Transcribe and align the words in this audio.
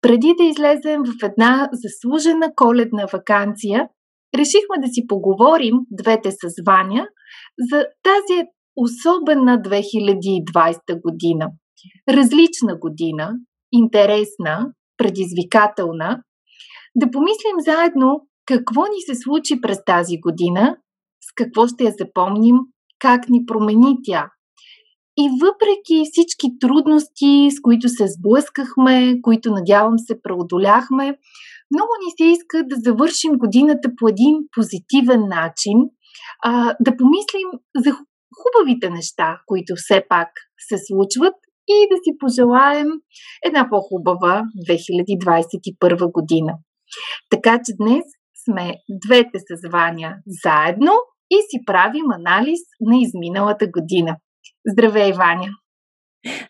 Преди 0.00 0.34
да 0.38 0.44
излезем 0.44 1.02
в 1.04 1.22
една 1.22 1.68
заслужена 1.72 2.52
коледна 2.56 3.06
вакансия, 3.12 3.88
решихме 4.34 4.76
да 4.78 4.88
си 4.88 5.06
поговорим, 5.06 5.74
двете 5.90 6.30
с 6.30 6.62
Ваня, 6.66 7.08
за 7.70 7.86
тази 8.02 8.42
особена 8.76 9.58
2020 9.62 11.00
година. 11.00 11.50
Различна 12.08 12.78
година, 12.78 13.32
интересна, 13.72 14.72
предизвикателна. 14.96 16.22
Да 16.96 17.10
помислим 17.10 17.56
заедно 17.58 18.26
какво 18.46 18.82
ни 18.82 19.00
се 19.06 19.14
случи 19.14 19.60
през 19.60 19.84
тази 19.84 20.20
година, 20.20 20.76
с 21.20 21.34
какво 21.34 21.66
ще 21.66 21.84
я 21.84 21.92
запомним, 21.98 22.56
как 22.98 23.28
ни 23.28 23.46
промени 23.46 23.96
тя. 24.04 24.30
И 25.22 25.24
въпреки 25.44 26.10
всички 26.12 26.48
трудности, 26.60 27.48
с 27.50 27.60
които 27.62 27.88
се 27.88 28.04
сблъскахме, 28.06 29.22
които 29.22 29.50
надявам 29.50 29.98
се 29.98 30.22
преодоляхме, 30.22 31.04
много 31.74 31.92
ни 32.02 32.10
се 32.16 32.24
иска 32.24 32.58
да 32.66 32.76
завършим 32.78 33.32
годината 33.32 33.88
по 33.98 34.08
един 34.08 34.36
позитивен 34.54 35.22
начин, 35.28 35.78
а, 36.44 36.76
да 36.80 36.96
помислим 36.96 37.48
за 37.76 37.90
хубавите 38.38 38.90
неща, 38.90 39.40
които 39.46 39.72
все 39.76 40.04
пак 40.08 40.28
се 40.68 40.76
случват 40.86 41.34
и 41.68 41.76
да 41.90 41.96
си 42.04 42.10
пожелаем 42.18 42.88
една 43.46 43.68
по-хубава 43.70 44.42
2021 44.68 46.12
година. 46.12 46.52
Така 47.30 47.60
че 47.64 47.72
днес 47.80 48.04
сме 48.44 48.74
двете 49.06 49.38
съзвания 49.48 50.16
заедно 50.42 50.92
и 51.30 51.36
си 51.50 51.58
правим 51.66 52.10
анализ 52.10 52.60
на 52.80 52.96
изминалата 52.98 53.66
година. 53.66 54.16
Здравей, 54.66 55.12
Ваня! 55.12 55.48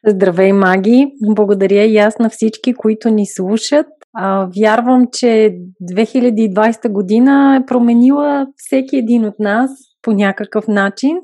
Здравей, 0.07 0.53
Маги! 0.53 1.13
Благодаря 1.23 1.85
и 1.85 1.99
аз 1.99 2.19
на 2.19 2.31
всички, 2.31 2.75
които 2.75 3.11
ни 3.11 3.27
слушат. 3.27 3.87
А, 4.15 4.49
вярвам, 4.57 5.07
че 5.13 5.57
2020 5.93 6.89
година 6.89 7.59
е 7.63 7.67
променила 7.67 8.47
всеки 8.57 8.97
един 8.97 9.25
от 9.25 9.39
нас 9.39 9.71
по 10.03 10.13
някакъв 10.13 10.69
начин 10.69 11.17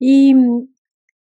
и 0.00 0.36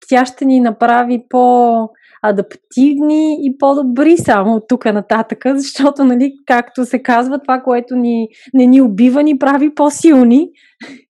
тя 0.09 0.27
ще 0.27 0.45
ни 0.45 0.61
направи 0.61 1.23
по 1.29 1.75
адаптивни 2.23 3.37
и 3.41 3.59
по-добри 3.59 4.17
само 4.17 4.55
от 4.55 4.65
тук 4.69 4.85
нататък, 4.85 5.43
защото, 5.55 6.05
нали, 6.05 6.33
както 6.47 6.85
се 6.85 7.03
казва, 7.03 7.39
това, 7.39 7.61
което 7.61 7.97
ни, 7.97 8.29
не 8.55 8.67
ни 8.67 8.81
убива, 8.81 9.23
ни 9.23 9.39
прави 9.39 9.75
по-силни. 9.75 10.49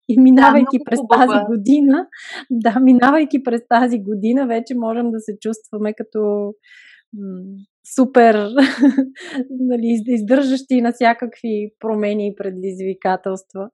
И 0.10 0.20
минавайки 0.20 0.78
да, 0.78 0.84
през 0.86 1.00
хубава. 1.00 1.26
тази 1.28 1.46
година, 1.46 2.08
да, 2.50 2.80
минавайки 2.80 3.44
през 3.44 3.62
тази 3.70 4.00
година, 4.00 4.48
вече 4.48 4.76
можем 4.76 5.12
да 5.12 5.20
се 5.20 5.38
чувстваме 5.42 5.94
като 5.94 6.54
м- 7.14 7.42
супер 7.96 8.36
нали, 9.50 10.04
издържащи 10.08 10.82
на 10.82 10.92
всякакви 10.92 11.72
промени 11.80 12.28
и 12.28 12.36
предизвикателства. 12.36 13.70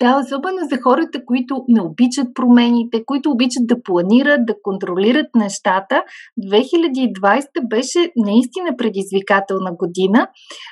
Да, 0.00 0.20
особено 0.24 0.58
за 0.70 0.78
хората, 0.82 1.24
които 1.26 1.64
не 1.68 1.82
обичат 1.82 2.34
промените, 2.34 3.04
които 3.06 3.30
обичат 3.30 3.66
да 3.66 3.82
планират, 3.82 4.46
да 4.46 4.54
контролират 4.62 5.26
нещата. 5.34 6.02
2020 6.40 7.68
беше 7.68 8.12
наистина 8.16 8.76
предизвикателна 8.78 9.72
година, 9.72 10.28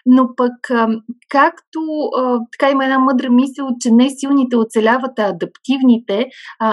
но 0.07 0.29
пък 0.37 0.53
както 1.29 1.81
така 2.53 2.71
има 2.71 2.85
една 2.85 2.99
мъдра 2.99 3.31
мисъл, 3.31 3.69
че 3.81 3.91
не 3.91 4.11
силните 4.11 4.57
оцеляват, 4.57 5.19
а 5.19 5.29
адаптивните, 5.29 6.27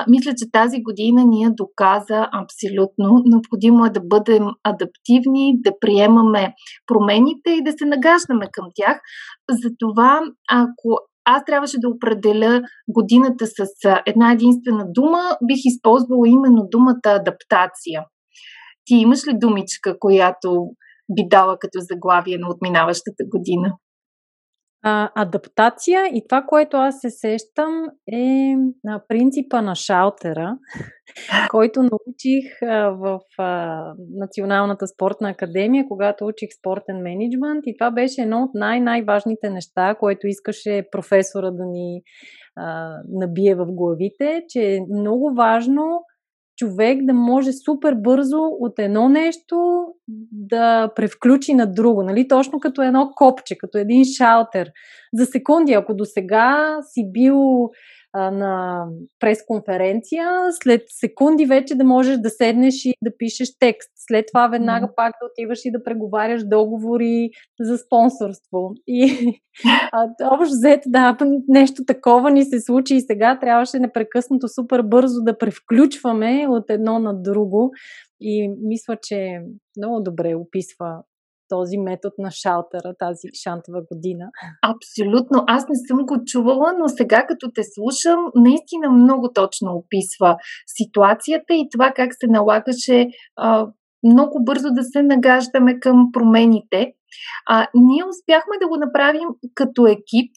мисля, 0.07 0.31
че 0.37 0.51
тази 0.51 0.83
година 0.83 1.23
ни 1.25 1.47
доказа 1.51 2.27
абсолютно. 2.31 3.23
Необходимо 3.25 3.85
е 3.85 3.89
да 3.89 4.01
бъдем 4.03 4.45
адаптивни, 4.63 5.53
да 5.61 5.71
приемаме 5.79 6.53
промените 6.87 7.51
и 7.51 7.63
да 7.63 7.71
се 7.71 7.85
нагаждаме 7.85 8.45
към 8.51 8.65
тях. 8.75 8.99
Затова, 9.49 10.21
ако 10.51 10.97
аз 11.25 11.45
трябваше 11.45 11.79
да 11.79 11.89
определя 11.89 12.61
годината 12.87 13.47
с 13.47 13.65
една 14.05 14.31
единствена 14.31 14.85
дума, 14.89 15.21
бих 15.47 15.59
използвала 15.65 16.27
именно 16.27 16.67
думата 16.71 17.01
адаптация. 17.05 18.03
Ти 18.85 18.95
имаш 18.95 19.27
ли 19.27 19.31
думичка, 19.35 19.99
която 19.99 20.67
би 21.15 21.21
дала 21.29 21.57
като 21.59 21.79
заглавие 21.79 22.37
на 22.37 22.49
отминаващата 22.49 23.23
година? 23.27 23.73
А, 24.83 25.11
адаптация 25.15 26.05
и 26.13 26.23
това, 26.29 26.41
което 26.41 26.77
аз 26.77 26.99
се 27.01 27.09
сещам 27.09 27.85
е 28.13 28.55
на 28.83 29.01
принципа 29.07 29.61
на 29.61 29.75
шалтера, 29.75 30.57
който 31.51 31.79
научих 31.79 32.61
а, 32.61 32.89
в 32.89 33.19
а, 33.37 33.83
Националната 34.13 34.87
спортна 34.87 35.29
академия, 35.29 35.85
когато 35.87 36.25
учих 36.25 36.49
спортен 36.59 36.97
менеджмент. 37.01 37.63
И 37.65 37.75
това 37.77 37.91
беше 37.91 38.21
едно 38.21 38.43
от 38.43 38.51
най-най-важните 38.53 39.49
неща, 39.49 39.95
което 39.99 40.27
искаше 40.27 40.85
професора 40.91 41.51
да 41.51 41.65
ни 41.65 42.01
а, 42.55 42.95
набие 43.09 43.55
в 43.55 43.65
главите, 43.65 44.43
че 44.49 44.75
е 44.75 44.85
много 44.99 45.33
важно 45.35 46.03
човек 46.61 47.05
да 47.05 47.13
може 47.13 47.53
супер 47.53 47.93
бързо 47.93 48.37
от 48.59 48.79
едно 48.79 49.09
нещо 49.09 49.85
да 50.31 50.91
превключи 50.95 51.53
на 51.53 51.73
друго, 51.73 52.03
нали? 52.03 52.27
Точно 52.27 52.59
като 52.59 52.81
едно 52.81 53.11
копче, 53.15 53.57
като 53.57 53.77
един 53.77 54.05
шалтер. 54.05 54.71
За 55.13 55.25
секунди, 55.25 55.73
ако 55.73 55.93
до 55.93 56.05
сега 56.05 56.77
си 56.81 57.11
бил 57.11 57.69
а, 58.13 58.31
на 58.31 58.85
пресконференция, 59.19 60.29
след 60.63 60.81
секунди 60.87 61.45
вече 61.45 61.75
да 61.75 61.83
можеш 61.83 62.17
да 62.17 62.29
седнеш 62.29 62.85
и 62.85 62.93
да 63.03 63.11
пишеш 63.17 63.47
текст. 63.59 63.89
След 63.95 64.25
това 64.33 64.47
веднага 64.47 64.87
mm. 64.87 64.95
пак 64.95 65.13
да 65.21 65.27
отиваш 65.31 65.59
и 65.65 65.71
да 65.71 65.83
преговаряш 65.83 66.41
договори 66.43 67.29
за 67.59 67.77
спонсорство. 67.77 68.71
И 68.87 69.33
а, 69.91 70.07
общо 70.31 70.55
взето, 70.55 70.83
да, 70.87 71.17
нещо 71.47 71.83
такова 71.87 72.31
ни 72.31 72.43
се 72.43 72.61
случи 72.61 72.95
и 72.95 73.01
сега 73.01 73.39
трябваше 73.39 73.79
непрекъснато 73.79 74.47
супер 74.47 74.81
бързо 74.81 75.21
да 75.21 75.37
превключваме 75.37 76.45
от 76.49 76.69
едно 76.69 76.99
на 76.99 77.21
друго. 77.21 77.71
И 78.21 78.49
мисля, 78.61 78.97
че 79.03 79.39
много 79.77 80.03
добре 80.03 80.35
описва 80.35 81.03
този 81.51 81.77
метод 81.77 82.13
на 82.17 82.31
шалтера 82.31 82.93
тази 82.99 83.27
шантова 83.43 83.81
година? 83.91 84.25
Абсолютно. 84.73 85.43
Аз 85.47 85.63
не 85.69 85.75
съм 85.87 85.97
го 86.05 86.15
чувала, 86.25 86.73
но 86.79 86.87
сега 86.87 87.25
като 87.27 87.51
те 87.55 87.61
слушам, 87.73 88.19
наистина 88.35 88.89
много 88.89 89.29
точно 89.33 89.71
описва 89.71 90.37
ситуацията 90.77 91.53
и 91.53 91.67
това 91.71 91.91
как 91.95 92.09
се 92.13 92.27
налагаше 92.27 93.07
а, 93.35 93.67
много 94.03 94.43
бързо 94.43 94.67
да 94.71 94.83
се 94.83 95.03
нагаждаме 95.03 95.79
към 95.79 96.09
промените. 96.13 96.93
А, 97.49 97.67
ние 97.75 98.03
успяхме 98.09 98.55
да 98.61 98.67
го 98.67 98.77
направим 98.77 99.27
като 99.55 99.87
екип, 99.87 100.31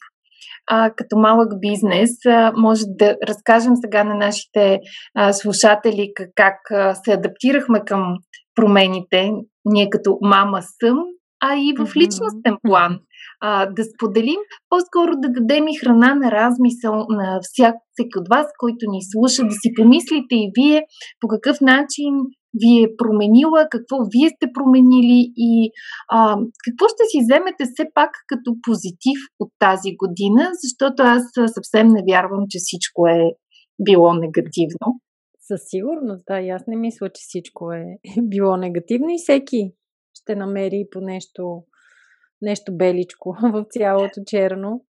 а, 0.67 0.91
като 0.95 1.17
малък 1.17 1.59
бизнес. 1.59 2.11
А, 2.25 2.53
може 2.57 2.83
да 2.87 3.15
разкажем 3.27 3.73
сега 3.75 4.03
на 4.03 4.15
нашите 4.15 4.79
а, 5.15 5.33
слушатели 5.33 6.11
как, 6.15 6.29
как 6.35 6.57
а, 6.71 6.95
се 6.95 7.11
адаптирахме 7.13 7.79
към 7.85 8.17
промените, 8.55 9.31
ние 9.65 9.89
като 9.89 10.17
мама 10.21 10.61
съм, 10.61 10.97
а 11.41 11.55
и 11.55 11.73
в 11.77 11.95
личностен 11.95 12.55
план. 12.61 12.99
А, 13.41 13.65
да 13.65 13.83
споделим, 13.83 14.39
по-скоро 14.69 15.11
да 15.15 15.29
дадем 15.29 15.67
и 15.67 15.77
храна 15.77 16.15
на 16.15 16.31
размисъл 16.31 17.05
на 17.09 17.39
всяк, 17.41 17.75
всеки 17.93 18.17
от 18.17 18.27
вас, 18.29 18.47
който 18.59 18.83
ни 18.89 18.99
слуша, 19.11 19.43
да 19.43 19.55
си 19.61 19.73
помислите 19.75 20.35
и 20.35 20.51
вие 20.57 20.81
по 21.19 21.27
какъв 21.27 21.61
начин 21.61 22.13
ви 22.61 22.83
е 22.83 22.95
променила, 22.97 23.67
какво 23.71 23.95
вие 24.13 24.29
сте 24.29 24.47
променили 24.53 25.31
и 25.49 25.71
а, 26.11 26.37
какво 26.65 26.85
ще 26.93 27.03
си 27.11 27.17
вземете 27.21 27.63
все 27.65 27.83
пак 27.93 28.11
като 28.27 28.49
позитив 28.65 29.19
от 29.39 29.49
тази 29.59 29.91
година, 30.01 30.43
защото 30.63 31.03
аз 31.03 31.23
съвсем 31.55 31.87
не 31.87 32.01
вярвам, 32.09 32.43
че 32.49 32.57
всичко 32.61 33.07
е 33.07 33.21
било 33.85 34.13
негативно. 34.13 34.87
Със 35.47 35.61
сигурност, 35.65 36.25
да. 36.27 36.39
И 36.39 36.49
аз 36.49 36.67
не 36.67 36.75
мисля, 36.75 37.09
че 37.09 37.21
всичко 37.21 37.71
е 37.71 37.85
било 38.21 38.57
негативно 38.57 39.09
и 39.09 39.17
всеки 39.17 39.71
ще 40.13 40.35
намери 40.35 40.87
по 40.91 41.01
нещо, 41.01 41.63
нещо 42.41 42.77
беличко 42.77 43.37
в 43.53 43.65
цялото 43.69 44.21
черно. 44.27 44.85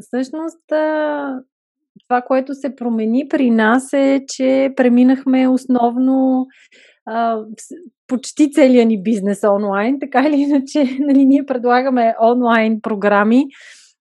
Всъщност, 0.00 0.62
това, 2.08 2.22
което 2.26 2.54
се 2.54 2.76
промени 2.76 3.28
при 3.28 3.50
нас 3.50 3.92
е, 3.92 4.24
че 4.28 4.70
преминахме 4.76 5.48
основно 5.48 6.46
почти 8.06 8.52
целият 8.52 8.88
ни 8.88 9.02
бизнес 9.02 9.44
онлайн, 9.44 10.00
така 10.00 10.28
или 10.28 10.36
иначе, 10.36 10.96
нали, 11.00 11.24
ние 11.24 11.46
предлагаме 11.46 12.14
онлайн 12.22 12.80
програми, 12.82 13.44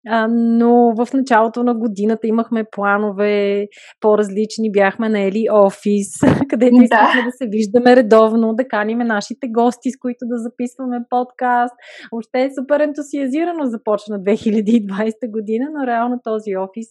а, 0.07 0.27
но 0.31 0.93
в 0.95 1.13
началото 1.13 1.63
на 1.63 1.75
годината 1.75 2.27
имахме 2.27 2.63
планове 2.71 3.67
по-различни, 3.99 4.71
бяхме 4.71 5.09
наели 5.09 5.45
офис, 5.51 6.07
където 6.49 6.81
искахме 6.81 7.21
да. 7.21 7.25
да 7.25 7.31
се 7.31 7.47
виждаме 7.47 7.95
редовно, 7.95 8.53
да 8.53 8.67
каниме 8.67 9.03
нашите 9.03 9.47
гости, 9.47 9.91
с 9.91 9.97
които 9.99 10.19
да 10.21 10.37
записваме 10.37 10.99
подкаст. 11.09 11.75
Още 12.11 12.43
е 12.43 12.49
супер 12.59 12.79
ентусиазирано 12.79 13.65
започна 13.65 14.19
2020 14.19 15.31
година, 15.31 15.65
но 15.77 15.87
реално 15.87 16.19
този 16.23 16.57
офис 16.57 16.87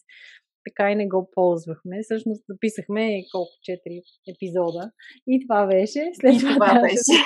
така 0.69 0.91
и 0.91 0.95
не 0.95 1.09
го 1.09 1.31
ползвахме. 1.33 1.97
Всъщност 2.03 2.43
записахме 2.49 3.23
колко 3.33 3.53
4 3.69 4.03
епизода 4.33 4.91
и 5.27 5.47
това 5.47 5.67
беше. 5.67 6.03
След 6.21 6.35
и 6.35 6.39
това, 6.39 6.55
това 6.55 6.81
беше. 6.81 7.17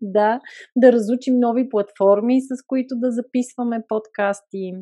Да, 0.00 0.40
да 0.76 0.92
разучим 0.92 1.38
нови 1.38 1.68
платформи, 1.68 2.40
с 2.40 2.62
които 2.66 2.94
да 2.98 3.10
записваме 3.10 3.82
подкасти, 3.88 4.72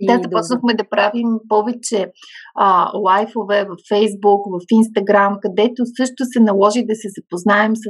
да, 0.00 0.20
започнахме 0.22 0.74
да 0.74 0.88
правим 0.88 1.28
повече 1.48 2.06
а, 2.54 2.90
лайфове 2.98 3.64
в 3.64 3.76
Фейсбук, 3.88 4.46
в 4.46 4.60
Инстаграм, 4.72 5.38
където 5.42 5.82
също 5.96 6.24
се 6.24 6.40
наложи 6.40 6.82
да 6.84 6.94
се 6.94 7.08
запознаем 7.16 7.76
с 7.76 7.84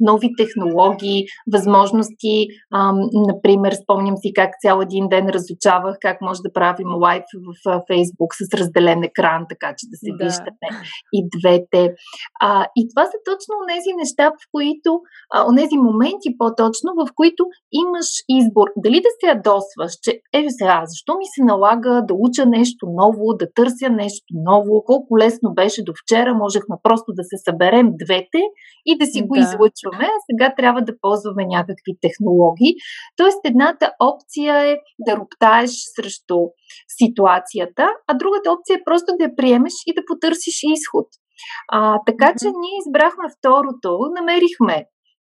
нови 0.00 0.28
технологии, 0.38 1.24
възможности. 1.52 2.46
А, 2.70 2.92
например, 3.14 3.72
спомням 3.72 4.16
си 4.16 4.32
как 4.34 4.50
цял 4.62 4.80
един 4.80 5.08
ден 5.08 5.28
разучавах 5.28 5.96
как 6.00 6.20
може 6.20 6.40
да 6.42 6.52
правим 6.52 6.94
лайф 6.94 7.24
в 7.64 7.82
Фейсбук 7.86 8.34
с 8.34 8.54
разделен 8.54 9.02
екран, 9.02 9.46
така 9.48 9.74
че 9.78 9.86
да 9.90 9.96
се 9.96 10.10
да. 10.10 10.24
виждаме 10.24 10.68
и 11.12 11.28
двете. 11.38 11.94
А, 12.40 12.66
и 12.76 12.88
това 12.90 13.04
са 13.06 13.18
точно 13.24 13.54
тези 13.68 13.92
неща, 14.00 14.24
в 14.30 14.42
които, 14.52 15.00
тези 15.56 15.76
моменти 15.88 16.28
по-точно, 16.38 16.90
в 17.00 17.08
които 17.14 17.42
имаш 17.72 18.08
избор. 18.28 18.66
Дали 18.76 18.98
да 19.06 19.10
се 19.18 19.26
ядосваш, 19.26 19.92
че 20.02 20.10
е 20.32 20.40
сега, 20.58 20.82
защо 20.86 21.12
ми 21.18 21.24
се 21.34 21.44
налага 21.52 21.92
да 22.08 22.14
уча 22.26 22.46
нещо 22.46 22.86
ново, 23.00 23.36
да 23.40 23.46
търся 23.54 23.88
нещо 23.90 24.26
ново. 24.48 24.84
Колко 24.84 25.18
лесно 25.18 25.54
беше 25.54 25.84
до 25.84 25.92
вчера, 26.02 26.34
можехме 26.34 26.76
просто 26.82 27.08
да 27.18 27.24
се 27.24 27.36
съберем 27.44 27.86
двете 28.04 28.40
и 28.86 28.98
да 28.98 29.06
си 29.06 29.20
да. 29.20 29.26
го 29.26 29.34
излъчваме, 29.36 30.06
а 30.16 30.18
сега 30.30 30.54
трябва 30.56 30.80
да 30.82 30.98
ползваме 31.00 31.44
някакви 31.56 31.92
технологии. 32.00 32.72
Тоест, 33.16 33.40
едната 33.44 33.92
опция 34.10 34.54
е 34.70 34.76
да 35.06 35.16
роптаеш 35.16 35.70
срещу 35.96 36.38
ситуацията, 36.98 37.84
а 38.08 38.14
другата 38.14 38.52
опция 38.52 38.74
е 38.76 38.84
просто 38.84 39.08
да 39.18 39.24
я 39.24 39.36
приемеш 39.36 39.74
и 39.86 39.94
да 39.94 40.02
потърсиш 40.08 40.58
изход. 40.62 41.06
А, 41.72 41.98
така 42.06 42.34
че 42.40 42.46
ние 42.46 42.74
избрахме 42.82 43.26
второто, 43.38 43.90
намерихме 44.18 44.76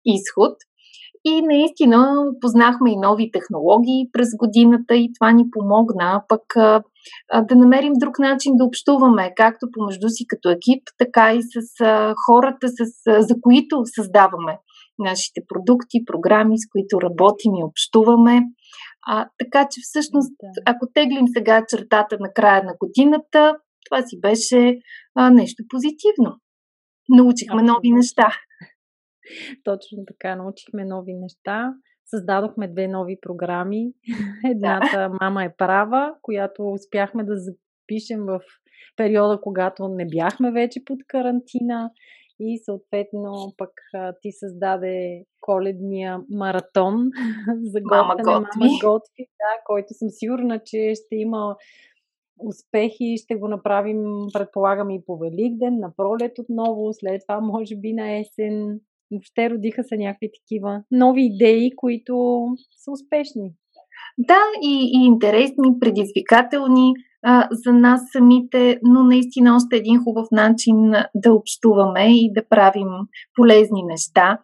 изход 0.06 0.56
и 1.28 1.42
наистина 1.42 2.26
познахме 2.42 2.92
и 2.92 2.98
нови 2.98 3.32
технологии 3.32 4.10
през 4.14 4.28
годината 4.38 4.96
и 4.96 5.12
това 5.20 5.32
ни 5.32 5.44
помогна 5.52 6.24
пък 6.28 6.56
а, 6.56 6.82
да 7.42 7.56
намерим 7.56 7.94
друг 7.94 8.20
начин 8.20 8.54
да 8.56 8.66
общуваме, 8.66 9.34
както 9.36 9.68
помежду 9.74 10.10
си 10.10 10.28
като 10.28 10.50
екип, 10.50 10.84
така 10.98 11.34
и 11.34 11.42
с 11.42 11.82
а, 11.82 12.14
хората, 12.26 12.68
с, 12.68 13.08
а, 13.08 13.22
за 13.22 13.36
които 13.42 13.82
създаваме 13.86 14.58
нашите 15.00 15.42
продукти, 15.48 16.06
програми, 16.06 16.58
с 16.58 16.66
които 16.72 17.02
работим 17.02 17.52
и 17.56 17.64
общуваме. 17.64 18.42
А, 19.08 19.28
така 19.40 19.68
че 19.72 19.82
всъщност, 19.84 20.34
ако 20.66 20.88
теглим 20.94 21.26
сега 21.38 21.66
чертата 21.70 22.18
на 22.20 22.34
края 22.34 22.64
на 22.64 22.74
годината, 22.80 23.54
това 23.90 24.02
си 24.02 24.20
беше 24.22 24.78
а, 25.16 25.30
нещо 25.30 25.64
позитивно. 25.70 26.36
Научихме 27.10 27.64
нови 27.64 27.92
неща. 27.92 28.28
Точно 29.64 30.06
така, 30.08 30.36
научихме 30.36 30.86
нови 30.86 31.14
неща. 31.14 31.74
Създадохме 32.06 32.68
две 32.68 32.88
нови 32.88 33.18
програми. 33.22 33.94
Едната 34.52 35.10
Мама 35.22 35.44
е 35.44 35.56
права, 35.58 36.16
която 36.22 36.72
успяхме 36.72 37.24
да 37.24 37.34
запишем 37.36 38.26
в 38.26 38.40
периода, 38.96 39.40
когато 39.42 39.88
не 39.88 40.06
бяхме 40.06 40.52
вече 40.52 40.86
под 40.86 41.00
карантина. 41.08 41.92
И 42.40 42.60
съответно 42.66 43.54
пък 43.58 43.70
ти 44.22 44.32
създаде 44.32 45.24
коледния 45.42 46.22
маратон 46.30 46.96
за 47.64 47.82
готвене. 47.82 48.02
Мама 48.02 48.16
готви. 48.16 48.60
Мама 48.60 48.80
готви, 48.84 49.28
да, 49.40 49.62
който 49.66 49.94
съм 49.94 50.10
сигурна, 50.10 50.60
че 50.66 50.94
ще 50.96 51.16
има 51.16 51.56
успехи. 52.40 53.18
Ще 53.18 53.36
го 53.36 53.48
направим, 53.48 54.04
предполагам, 54.34 54.90
и 54.90 55.06
по 55.06 55.18
Великден, 55.18 55.80
на 55.80 55.94
пролет 55.98 56.40
отново, 56.40 56.94
след 56.94 57.22
това 57.28 57.40
може 57.40 57.76
би 57.76 57.94
на 57.94 58.20
есен 58.20 58.80
въобще 59.12 59.50
родиха 59.50 59.84
се 59.84 59.98
някакви 59.98 60.30
такива 60.42 60.84
нови 60.92 61.26
идеи, 61.26 61.72
които 61.76 62.46
са 62.84 62.92
успешни. 62.92 63.52
Да, 64.18 64.40
и, 64.62 64.92
и 64.94 65.06
интересни, 65.06 65.80
предизвикателни 65.80 66.94
а, 67.26 67.48
за 67.52 67.74
нас 67.74 68.02
самите, 68.12 68.80
но 68.84 69.04
наистина 69.04 69.56
още 69.56 69.76
един 69.76 70.04
хубав 70.04 70.28
начин 70.32 70.76
да 71.16 71.34
общуваме 71.34 72.06
и 72.08 72.32
да 72.34 72.42
правим 72.50 72.90
полезни 73.36 73.84
неща. 73.84 74.40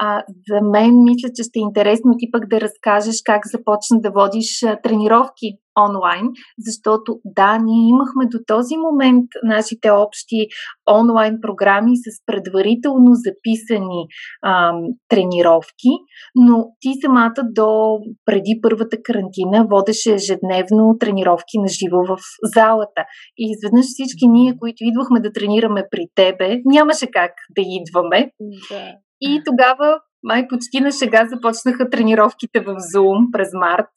А, 0.00 0.22
за 0.48 0.60
мен 0.60 1.02
мисля, 1.04 1.28
че 1.34 1.42
ще 1.42 1.58
е 1.58 1.66
интересно 1.68 2.12
ти 2.18 2.30
пък 2.32 2.48
да 2.48 2.60
разкажеш 2.60 3.16
как 3.24 3.42
започна 3.46 4.00
да 4.00 4.10
водиш 4.10 4.62
а, 4.62 4.80
тренировки 4.82 5.58
онлайн, 5.80 6.26
защото 6.58 7.18
да, 7.24 7.58
ние 7.58 7.88
имахме 7.88 8.24
до 8.26 8.38
този 8.46 8.76
момент 8.76 9.26
нашите 9.42 9.90
общи 9.90 10.46
онлайн 10.90 11.38
програми 11.42 11.96
с 11.96 12.26
предварително 12.26 13.10
записани 13.14 14.06
ам, 14.46 14.82
тренировки, 15.08 15.92
но 16.36 16.66
ти 16.80 16.92
самата 17.04 17.42
до 17.50 17.98
преди 18.24 18.58
първата 18.62 18.96
карантина 19.02 19.66
водеше 19.70 20.14
ежедневно 20.14 20.96
тренировки 21.00 21.58
на 21.58 21.68
живо 21.68 22.04
в 22.08 22.13
залата. 22.54 23.04
И 23.38 23.50
изведнъж 23.50 23.86
всички 23.86 24.28
ние, 24.28 24.56
които 24.58 24.84
идвахме 24.84 25.20
да 25.20 25.32
тренираме 25.32 25.84
при 25.90 26.06
тебе, 26.14 26.60
нямаше 26.64 27.06
как 27.06 27.32
да 27.56 27.62
идваме. 27.64 28.30
Да. 28.70 28.92
И 29.20 29.42
тогава 29.44 30.00
май 30.22 30.48
почти 30.48 30.80
на 30.80 30.92
шега 30.92 31.26
започнаха 31.26 31.90
тренировките 31.90 32.60
в 32.60 32.66
Zoom 32.66 33.30
през 33.32 33.48
март. 33.54 33.90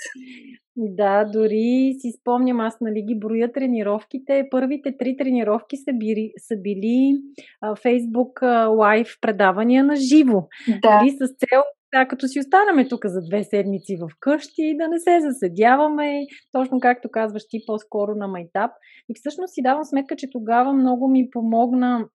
Да, 0.79 1.25
дори 1.25 1.95
си 1.99 2.11
спомням, 2.21 2.59
аз 2.59 2.77
нали 2.81 3.01
ги 3.01 3.19
броя 3.19 3.51
тренировките. 3.51 4.47
Първите 4.51 4.97
три 4.97 5.17
тренировки 5.17 5.77
са 5.77 5.93
били, 5.93 6.31
са 6.37 6.55
били 6.57 7.17
а, 7.61 7.75
Facebook 7.75 8.67
лайв 8.77 9.07
предавания 9.21 9.83
на 9.83 9.95
живо. 9.95 10.43
Да. 10.81 10.95
Нали, 10.95 11.09
с 11.09 11.17
цел 11.17 11.63
да, 11.94 12.07
като 12.07 12.28
си 12.28 12.39
останаме 12.39 12.88
тук 12.88 13.06
за 13.06 13.22
две 13.22 13.44
седмици 13.44 13.98
в 13.98 14.10
къщи, 14.19 14.77
да 14.77 14.88
не 14.88 15.00
се 15.00 15.20
заседяваме, 15.22 16.25
точно 16.51 16.79
както 16.79 17.10
казваш 17.12 17.44
ти 17.50 17.60
по-скоро 17.67 18.15
на 18.15 18.27
майтап. 18.27 18.72
И 19.10 19.13
всъщност 19.15 19.53
си 19.53 19.62
давам 19.62 19.84
сметка, 19.84 20.15
че 20.15 20.29
тогава 20.32 20.74
много 20.74 21.08
ми 21.08 21.29
помогна 21.29 22.10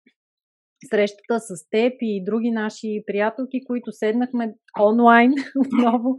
срещата 0.91 1.41
с 1.41 1.69
теб 1.71 1.93
и 2.01 2.25
други 2.25 2.51
наши 2.51 3.03
приятелки, 3.07 3.65
които 3.67 3.93
седнахме 3.93 4.55
онлайн 4.83 5.33
отново 5.67 6.17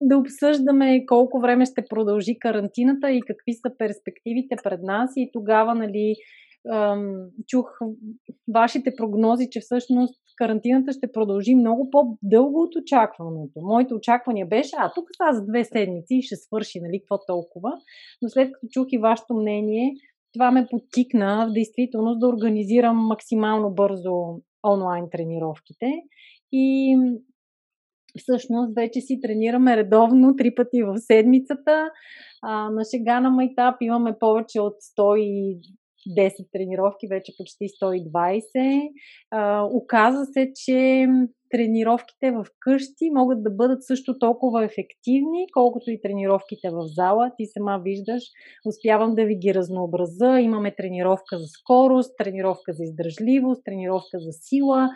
да 0.00 0.18
обсъждаме 0.18 1.06
колко 1.06 1.40
време 1.40 1.66
ще 1.66 1.84
продължи 1.88 2.38
карантината 2.40 3.10
и 3.10 3.20
какви 3.20 3.52
са 3.52 3.70
перспективите 3.78 4.56
пред 4.64 4.82
нас. 4.82 5.10
И 5.16 5.30
тогава, 5.32 5.74
нали, 5.74 6.14
чух 7.48 7.78
вашите 8.54 8.94
прогнози, 8.96 9.48
че 9.50 9.60
всъщност 9.60 10.20
карантината 10.36 10.92
ще 10.92 11.12
продължи 11.12 11.54
много 11.54 11.90
по-дълго 11.90 12.62
от 12.62 12.76
очакваното. 12.76 13.60
Моите 13.60 13.94
очаквания 13.94 14.46
беше, 14.46 14.76
а 14.78 14.92
тук 14.94 15.08
са 15.16 15.38
за 15.38 15.46
две 15.46 15.64
седмици 15.64 16.22
ще 16.22 16.36
свърши, 16.36 16.80
нали, 16.80 17.00
какво 17.00 17.18
толкова. 17.26 17.72
Но 18.22 18.28
след 18.28 18.52
като 18.52 18.66
чух 18.70 18.86
и 18.90 18.98
вашето 18.98 19.34
мнение, 19.34 19.94
това 20.32 20.50
ме 20.50 20.66
подтикна 20.70 21.46
в 21.48 21.52
действителност 21.52 22.20
да 22.20 22.28
организирам 22.28 22.96
максимално 22.96 23.70
бързо 23.70 24.12
онлайн 24.66 25.04
тренировките. 25.10 25.92
И 26.52 26.96
всъщност 28.18 28.74
вече 28.74 29.00
си 29.00 29.20
тренираме 29.22 29.76
редовно, 29.76 30.36
три 30.36 30.54
пъти 30.54 30.82
в 30.82 30.98
седмицата. 30.98 31.90
А, 32.42 32.70
на 32.70 32.82
шега 32.84 33.20
на 33.20 33.30
майтап 33.30 33.74
имаме 33.80 34.18
повече 34.18 34.60
от 34.60 34.74
110 36.06 36.48
тренировки, 36.52 37.08
вече 37.08 37.32
почти 37.38 37.68
120. 37.68 38.88
А, 39.30 39.62
оказа 39.64 40.24
се, 40.24 40.52
че 40.64 41.08
тренировките 41.50 42.30
в 42.30 42.46
къщи 42.60 43.10
могат 43.14 43.42
да 43.42 43.50
бъдат 43.50 43.84
също 43.84 44.18
толкова 44.18 44.64
ефективни, 44.64 45.46
колкото 45.52 45.90
и 45.90 46.00
тренировките 46.02 46.68
в 46.70 46.82
зала. 46.96 47.30
Ти 47.36 47.46
сама 47.46 47.80
виждаш, 47.84 48.22
успявам 48.66 49.14
да 49.14 49.24
ви 49.24 49.36
ги 49.36 49.54
разнообраза. 49.54 50.40
Имаме 50.40 50.74
тренировка 50.76 51.38
за 51.38 51.46
скорост, 51.46 52.16
тренировка 52.18 52.72
за 52.72 52.84
издържливост, 52.84 53.64
тренировка 53.64 54.18
за 54.18 54.32
сила, 54.32 54.88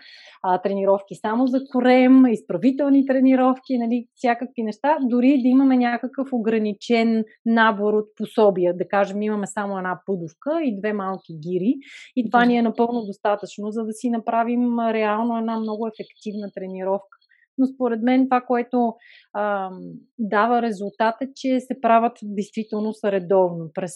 тренировки 0.63 1.15
само 1.15 1.47
за 1.47 1.61
корем, 1.73 2.27
изправителни 2.27 3.07
тренировки, 3.07 3.79
нали, 3.79 4.07
всякакви 4.15 4.63
неща. 4.63 4.99
Дори 5.03 5.43
да 5.43 5.49
имаме 5.49 5.77
някакъв 5.77 6.29
ограничен 6.33 7.25
набор 7.47 7.93
от 7.93 8.07
пособия. 8.17 8.77
Да 8.77 8.89
кажем, 8.89 9.23
имаме 9.23 9.47
само 9.47 9.79
една 9.79 10.01
пудовка 10.07 10.61
и 10.65 10.81
две 10.81 10.93
малки 10.93 11.33
гири. 11.43 11.75
И 12.17 12.31
това 12.31 12.45
ни 12.45 12.57
е 12.57 12.63
напълно 12.63 13.05
достатъчно, 13.05 13.71
за 13.71 13.85
да 13.85 13.93
си 13.93 14.11
направим 14.11 14.79
реално 14.81 15.39
една 15.39 15.59
много 15.59 15.87
ефективна 15.87 16.40
тренировка. 16.55 17.19
Но 17.59 17.67
според 17.67 18.03
мен 18.03 18.27
това, 18.27 18.41
което 18.41 18.95
а, 19.33 19.71
дава 20.19 20.63
резултат 20.63 21.15
е, 21.23 21.27
че 21.37 21.61
се 21.61 21.81
правят 21.81 22.19
действително 22.23 22.93
са 22.93 23.13
редовно 23.13 23.71
през 23.75 23.93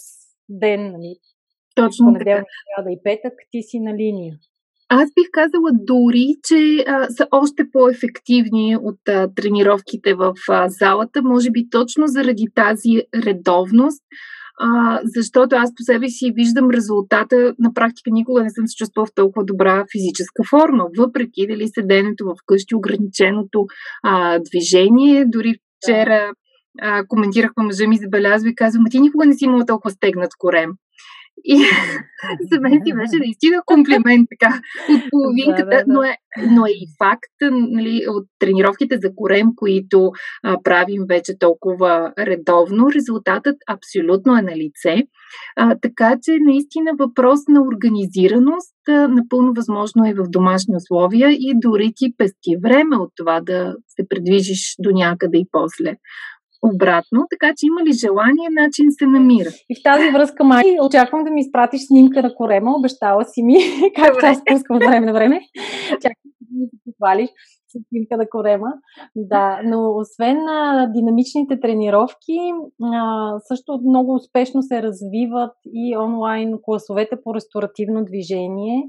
ден, 0.49 0.91
нали, 0.91 1.15
Точно 1.75 2.05
понеделник, 2.05 2.45
сряда 2.77 2.91
и 2.91 2.99
петък, 3.03 3.33
ти 3.51 3.61
си 3.61 3.79
на 3.79 3.93
линия. 3.93 4.35
Аз 4.89 5.09
бих 5.15 5.27
казала 5.31 5.69
дори, 5.73 6.27
че 6.43 6.83
а, 6.87 7.07
са 7.09 7.27
още 7.31 7.63
по-ефективни 7.71 8.77
от 8.81 9.09
а, 9.09 9.33
тренировките 9.35 10.13
в 10.13 10.33
а, 10.49 10.69
залата, 10.69 11.21
може 11.21 11.51
би 11.51 11.69
точно 11.69 12.07
заради 12.07 12.45
тази 12.55 13.01
редовност, 13.25 14.03
а, 14.59 14.99
защото 15.03 15.55
аз 15.55 15.69
по 15.69 15.83
себе 15.83 16.09
си 16.09 16.31
виждам 16.35 16.69
резултата. 16.69 17.55
На 17.59 17.73
практика 17.73 18.09
никога 18.11 18.43
не 18.43 18.49
съм 18.49 18.67
се 18.67 18.75
чувствала 18.75 19.05
в 19.05 19.15
толкова 19.15 19.45
добра 19.45 19.85
физическа 19.91 20.43
форма, 20.49 20.85
въпреки 20.97 21.47
дали 21.47 21.67
седенето 21.67 22.25
в 22.25 22.35
къщи, 22.45 22.75
ограниченото 22.75 23.65
а, 24.03 24.39
движение. 24.39 25.25
Дори 25.25 25.55
вчера 25.77 26.31
а, 26.81 27.03
коментирахме 27.07 27.63
мъжа 27.63 27.87
ми, 27.87 27.97
забелязва 27.97 28.49
и 28.49 28.55
казвам, 28.55 28.83
ти 28.91 28.99
никога 28.99 29.25
не 29.25 29.33
си 29.33 29.45
имала 29.45 29.65
толкова 29.65 29.91
стегнат 29.91 30.31
корем. 30.37 30.69
И 31.45 31.57
за 32.51 32.59
мен 32.61 32.81
си 32.85 32.93
беше 32.93 33.19
наистина 33.19 33.61
комплимент 33.65 34.27
така 34.29 34.59
от 34.89 35.01
половинката, 35.11 35.69
да, 35.69 35.77
да, 35.77 35.83
да. 35.85 35.93
Но, 35.93 36.03
е, 36.03 36.15
но 36.51 36.65
е 36.65 36.69
и 36.69 36.87
факт 37.03 37.35
нали, 37.51 38.05
от 38.09 38.25
тренировките 38.39 38.97
за 39.01 39.15
корем, 39.15 39.47
които 39.55 40.11
а, 40.43 40.57
правим 40.63 41.01
вече 41.09 41.39
толкова 41.39 42.13
редовно, 42.19 42.91
резултатът 42.91 43.55
абсолютно 43.67 44.37
е 44.37 44.41
на 44.41 44.55
лице. 44.57 45.03
А, 45.55 45.75
така 45.81 46.17
че 46.21 46.31
наистина 46.41 46.91
въпрос 46.99 47.39
на 47.49 47.61
организираност 47.61 48.75
а, 48.89 49.07
напълно 49.07 49.53
възможно 49.55 50.05
е 50.05 50.13
в 50.13 50.23
домашни 50.29 50.75
условия 50.75 51.31
и 51.31 51.53
дори 51.55 51.91
ти 51.95 52.13
пести 52.17 52.57
време 52.63 52.95
от 52.95 53.11
това 53.15 53.41
да 53.41 53.75
се 53.87 54.07
предвижиш 54.09 54.75
до 54.79 54.91
някъде 54.91 55.37
и 55.37 55.47
после 55.51 55.95
обратно, 56.63 57.19
така 57.29 57.53
че 57.57 57.65
има 57.65 57.83
ли 57.83 57.93
желание, 57.93 58.49
начин 58.51 58.85
се 58.89 59.05
намира. 59.07 59.49
И 59.69 59.75
в 59.75 59.83
тази 59.83 60.09
връзка, 60.09 60.43
Май, 60.43 60.77
очаквам 60.81 61.23
да 61.23 61.31
ми 61.31 61.41
изпратиш 61.41 61.81
снимка 61.87 62.21
на 62.21 62.35
корема, 62.35 62.75
обещала 62.77 63.25
си 63.25 63.43
ми, 63.43 63.57
както 63.95 64.25
аз 64.25 64.41
пускам 64.45 64.77
време 64.77 65.05
на 65.05 65.13
време. 65.13 65.39
Чакам 66.01 66.31
да 66.41 66.59
ми 66.59 66.65
се 66.65 66.77
похвалиш 66.85 67.29
снимка 67.89 68.17
на 68.17 68.29
корема. 68.29 68.67
Да, 69.15 69.61
но 69.65 69.95
освен 69.97 70.37
на 70.37 70.91
динамичните 70.95 71.59
тренировки, 71.59 72.37
също 73.47 73.79
много 73.87 74.13
успешно 74.13 74.63
се 74.63 74.83
развиват 74.83 75.55
и 75.73 75.97
онлайн 75.97 76.59
класовете 76.63 77.21
по 77.23 77.35
ресторативно 77.35 78.05
движение. 78.05 78.83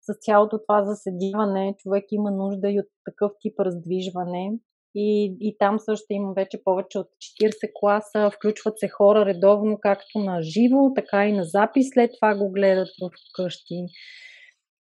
С 0.00 0.14
цялото 0.20 0.58
това 0.58 0.84
заседиване, 0.84 1.74
човек 1.78 2.04
има 2.10 2.30
нужда 2.30 2.70
и 2.70 2.80
от 2.80 2.86
такъв 3.04 3.32
тип 3.40 3.60
раздвижване. 3.60 4.52
И, 4.94 5.36
и 5.40 5.56
там 5.58 5.78
също 5.78 6.06
има 6.10 6.32
вече 6.32 6.64
повече 6.64 6.98
от 6.98 7.06
40 7.42 7.70
класа. 7.74 8.30
Включват 8.30 8.78
се 8.78 8.88
хора 8.88 9.24
редовно, 9.26 9.78
както 9.80 10.18
на 10.18 10.42
живо, 10.42 10.94
така 10.94 11.26
и 11.26 11.32
на 11.32 11.44
запис. 11.44 11.86
След 11.94 12.10
това 12.20 12.34
го 12.34 12.52
гледат 12.52 12.88
в 13.02 13.10
къщи. 13.34 13.84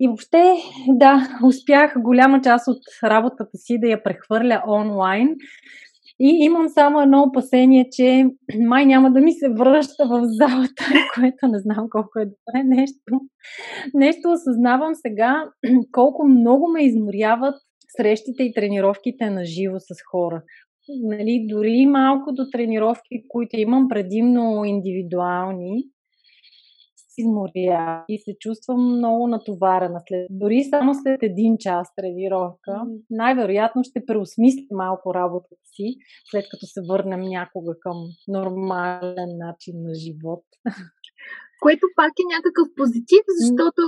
И 0.00 0.08
въобще, 0.08 0.54
да, 0.88 1.38
успях 1.44 1.94
голяма 1.98 2.40
част 2.40 2.68
от 2.68 2.82
работата 3.04 3.50
си 3.54 3.80
да 3.80 3.88
я 3.88 4.02
прехвърля 4.02 4.62
онлайн. 4.68 5.28
И 6.20 6.44
имам 6.44 6.68
само 6.68 7.00
едно 7.00 7.22
опасение, 7.22 7.88
че 7.92 8.26
май 8.58 8.86
няма 8.86 9.12
да 9.12 9.20
ми 9.20 9.32
се 9.32 9.48
връща 9.48 10.06
в 10.06 10.22
залата, 10.24 10.84
което 11.14 11.48
не 11.48 11.58
знам 11.58 11.86
колко 11.90 12.18
е 12.18 12.24
добре 12.24 12.62
нещо. 12.64 13.20
Нещо 13.94 14.32
осъзнавам 14.32 14.94
сега, 14.94 15.44
колко 15.92 16.28
много 16.28 16.68
ме 16.72 16.84
изморяват 16.84 17.54
срещите 17.96 18.42
и 18.42 18.54
тренировките 18.54 19.30
на 19.30 19.44
живо 19.44 19.78
с 19.78 19.94
хора. 20.10 20.42
Нали, 21.02 21.46
дори 21.48 21.86
малкото 21.86 22.50
тренировки, 22.50 23.28
които 23.28 23.56
имам 23.56 23.88
предимно 23.88 24.64
индивидуални, 24.64 25.84
изморя 27.18 28.04
и 28.08 28.18
се 28.18 28.32
чувствам 28.40 28.96
много 28.96 29.28
натоварена. 29.28 30.00
След, 30.08 30.26
дори 30.30 30.64
само 30.64 30.94
след 30.94 31.22
един 31.22 31.56
час 31.58 31.88
тренировка, 31.96 32.82
най-вероятно 33.10 33.84
ще 33.84 34.06
преосмисля 34.06 34.66
малко 34.70 35.14
работата 35.14 35.62
си, 35.64 35.96
след 36.30 36.44
като 36.50 36.66
се 36.66 36.80
върнем 36.88 37.20
някога 37.20 37.72
към 37.80 37.96
нормален 38.28 39.38
начин 39.38 39.74
на 39.82 39.94
живот. 39.94 40.44
което 41.60 41.86
пак 41.96 42.12
е 42.18 42.34
някакъв 42.34 42.68
позитив, 42.76 43.24
защото 43.40 43.82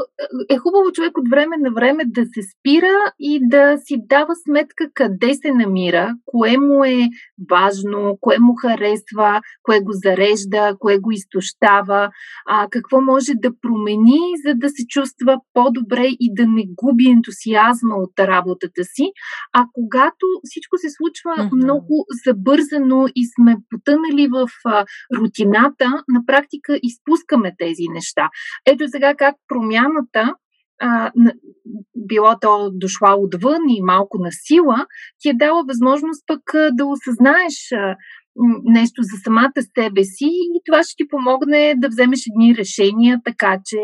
е 0.49 0.57
хубаво 0.57 0.93
човек 0.93 1.19
от 1.19 1.29
време 1.29 1.57
на 1.57 1.71
време 1.73 2.05
да 2.07 2.25
се 2.35 2.43
спира 2.43 3.13
и 3.19 3.41
да 3.49 3.79
си 3.79 3.97
дава 4.09 4.35
сметка 4.37 4.85
къде 4.95 5.35
се 5.35 5.53
намира, 5.53 6.15
кое 6.25 6.59
му 6.59 6.85
е 6.85 7.09
важно, 7.51 8.19
кое 8.21 8.39
му 8.39 8.55
харесва, 8.55 9.41
кое 9.63 9.81
го 9.81 9.93
зарежда, 9.93 10.77
кое 10.79 10.99
го 10.99 11.11
изтощава, 11.13 12.11
а, 12.47 12.69
какво 12.71 13.01
може 13.01 13.33
да 13.35 13.51
промени, 13.61 14.21
за 14.47 14.55
да 14.55 14.69
се 14.69 14.87
чувства 14.89 15.41
по-добре 15.55 16.07
и 16.21 16.35
да 16.35 16.47
не 16.47 16.65
губи 16.77 17.07
ентусиазма 17.07 17.95
от 17.97 18.19
работата 18.19 18.85
си. 18.85 19.13
А 19.53 19.65
когато 19.73 20.27
всичко 20.45 20.77
се 20.79 20.89
случва 20.91 21.51
много 21.53 22.07
забързано 22.27 23.07
и 23.15 23.27
сме 23.27 23.57
потънали 23.71 24.29
в 24.29 24.49
рутината, 25.17 25.87
на 26.09 26.21
практика 26.27 26.79
изпускаме 26.83 27.55
тези 27.59 27.89
неща. 27.91 28.29
Ето 28.67 28.85
сега 28.89 29.15
как 29.15 29.35
промяната 29.49 30.35
а, 30.81 31.13
било 31.97 32.35
то 32.41 32.71
дошла 32.73 33.17
отвън 33.19 33.63
и 33.69 33.83
малко 33.83 34.19
на 34.19 34.29
сила, 34.33 34.87
ти 35.19 35.29
е 35.29 35.35
дала 35.35 35.65
възможност 35.69 36.25
пък 36.27 36.41
да 36.73 36.87
осъзнаеш 36.87 37.73
нещо 38.65 39.03
за 39.03 39.17
самата 39.25 39.63
себе 39.79 40.05
си 40.05 40.29
и 40.57 40.61
това 40.67 40.83
ще 40.83 40.95
ти 40.97 41.09
помогне 41.09 41.75
да 41.77 41.89
вземеш 41.89 42.21
едни 42.31 42.57
решения, 42.57 43.21
така 43.25 43.59
че 43.65 43.77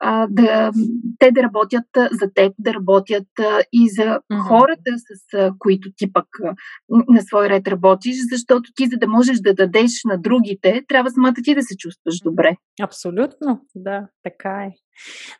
а, 0.00 0.26
да, 0.30 0.70
те 1.18 1.30
да 1.30 1.42
работят 1.42 1.84
за 1.94 2.30
теб, 2.34 2.52
да 2.58 2.74
работят 2.74 3.28
а, 3.40 3.60
и 3.72 3.88
за 3.88 4.02
mm-hmm. 4.02 4.48
хората, 4.48 4.90
с 4.96 5.34
а, 5.34 5.52
които 5.58 5.88
ти 5.96 6.12
пък 6.12 6.26
а, 6.44 6.54
на 6.88 7.22
свой 7.22 7.48
ред 7.48 7.68
работиш, 7.68 8.16
защото 8.32 8.70
ти, 8.76 8.86
за 8.86 8.96
да 8.96 9.08
можеш 9.08 9.38
да 9.38 9.54
дадеш 9.54 9.90
на 10.04 10.18
другите, 10.18 10.82
трябва 10.88 11.10
самата 11.10 11.34
ти 11.44 11.54
да 11.54 11.62
се 11.62 11.76
чувстваш 11.76 12.14
добре. 12.24 12.56
Абсолютно, 12.82 13.60
да, 13.74 14.08
така 14.22 14.50
е. 14.50 14.70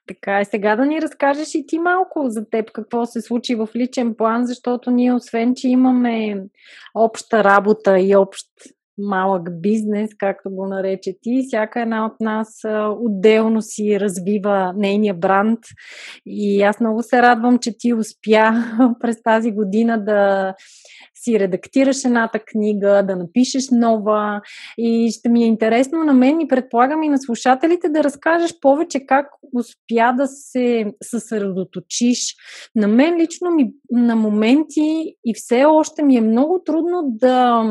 Така 0.06 0.40
е. 0.40 0.44
Сега 0.44 0.76
да 0.76 0.86
ни 0.86 1.02
разкажеш 1.02 1.54
и 1.54 1.66
ти 1.66 1.78
малко 1.78 2.24
за 2.28 2.50
теб 2.50 2.72
какво 2.72 3.06
се 3.06 3.20
случи 3.20 3.54
в 3.54 3.68
личен 3.76 4.14
план, 4.14 4.46
защото 4.46 4.90
ние 4.90 5.12
освен, 5.12 5.54
че 5.56 5.68
имаме 5.68 6.36
обща 6.94 7.44
работа 7.44 7.98
и 8.00 8.16
общ 8.16 8.46
малък 8.98 9.60
бизнес, 9.60 10.10
както 10.18 10.50
го 10.50 10.66
нарече 10.66 11.14
ти. 11.22 11.44
Всяка 11.46 11.80
една 11.80 12.06
от 12.06 12.20
нас 12.20 12.48
отделно 13.00 13.62
си 13.62 14.00
развива 14.00 14.72
нейния 14.76 15.14
бранд 15.14 15.58
и 16.26 16.62
аз 16.62 16.80
много 16.80 17.02
се 17.02 17.22
радвам, 17.22 17.58
че 17.58 17.78
ти 17.78 17.94
успя 17.94 18.64
през 19.00 19.22
тази 19.22 19.50
година 19.52 20.04
да 20.04 20.54
си 21.14 21.40
редактираш 21.40 22.04
едната 22.04 22.38
книга, 22.38 23.04
да 23.08 23.16
напишеш 23.16 23.70
нова 23.70 24.40
и 24.78 25.10
ще 25.10 25.28
ми 25.28 25.42
е 25.42 25.46
интересно 25.46 26.04
на 26.04 26.12
мен 26.12 26.40
и 26.40 26.48
предполагам 26.48 27.02
и 27.02 27.08
на 27.08 27.18
слушателите 27.18 27.88
да 27.88 28.04
разкажеш 28.04 28.60
повече 28.60 29.06
как 29.06 29.26
успя 29.54 30.14
да 30.16 30.26
се 30.26 30.86
съсредоточиш. 31.02 32.34
На 32.74 32.88
мен 32.88 33.16
лично 33.20 33.50
ми 33.50 33.72
на 33.90 34.16
моменти 34.16 35.14
и 35.24 35.34
все 35.34 35.64
още 35.64 36.02
ми 36.02 36.16
е 36.16 36.20
много 36.20 36.62
трудно 36.64 37.02
да 37.06 37.64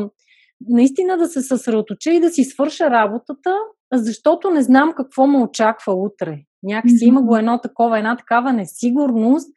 наистина 0.68 1.16
да 1.16 1.26
се 1.26 1.42
съсредоточа 1.42 2.12
и 2.12 2.20
да 2.20 2.30
си 2.30 2.44
свърша 2.44 2.90
работата, 2.90 3.56
защото 3.92 4.50
не 4.50 4.62
знам 4.62 4.92
какво 4.96 5.26
ме 5.26 5.38
очаква 5.38 5.94
утре. 5.94 6.38
Някакси 6.62 7.04
има 7.04 7.22
го 7.22 7.36
едно 7.36 7.60
такова, 7.60 7.98
една 7.98 8.16
такава 8.16 8.52
несигурност. 8.52 9.48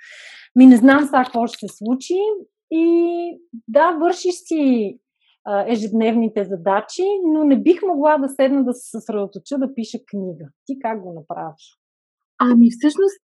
Ми 0.56 0.66
не 0.66 0.78
знам 0.78 1.06
сега 1.06 1.24
какво 1.24 1.48
ще 1.48 1.68
се 1.68 1.78
случи. 1.78 2.16
И 2.72 3.40
да, 3.68 3.92
вършиш 3.92 4.36
си 4.36 4.98
а, 5.46 5.66
ежедневните 5.68 6.44
задачи, 6.44 7.04
но 7.34 7.44
не 7.44 7.62
бих 7.62 7.82
могла 7.88 8.18
да 8.18 8.30
седна 8.30 8.64
да 8.64 8.74
се 8.74 8.90
съсредоточа 8.90 9.58
да 9.58 9.74
пиша 9.74 9.98
книга. 10.08 10.46
Ти 10.66 10.80
как 10.80 11.02
го 11.02 11.14
направиш? 11.14 11.80
Ами 12.46 12.68
всъщност, 12.72 13.28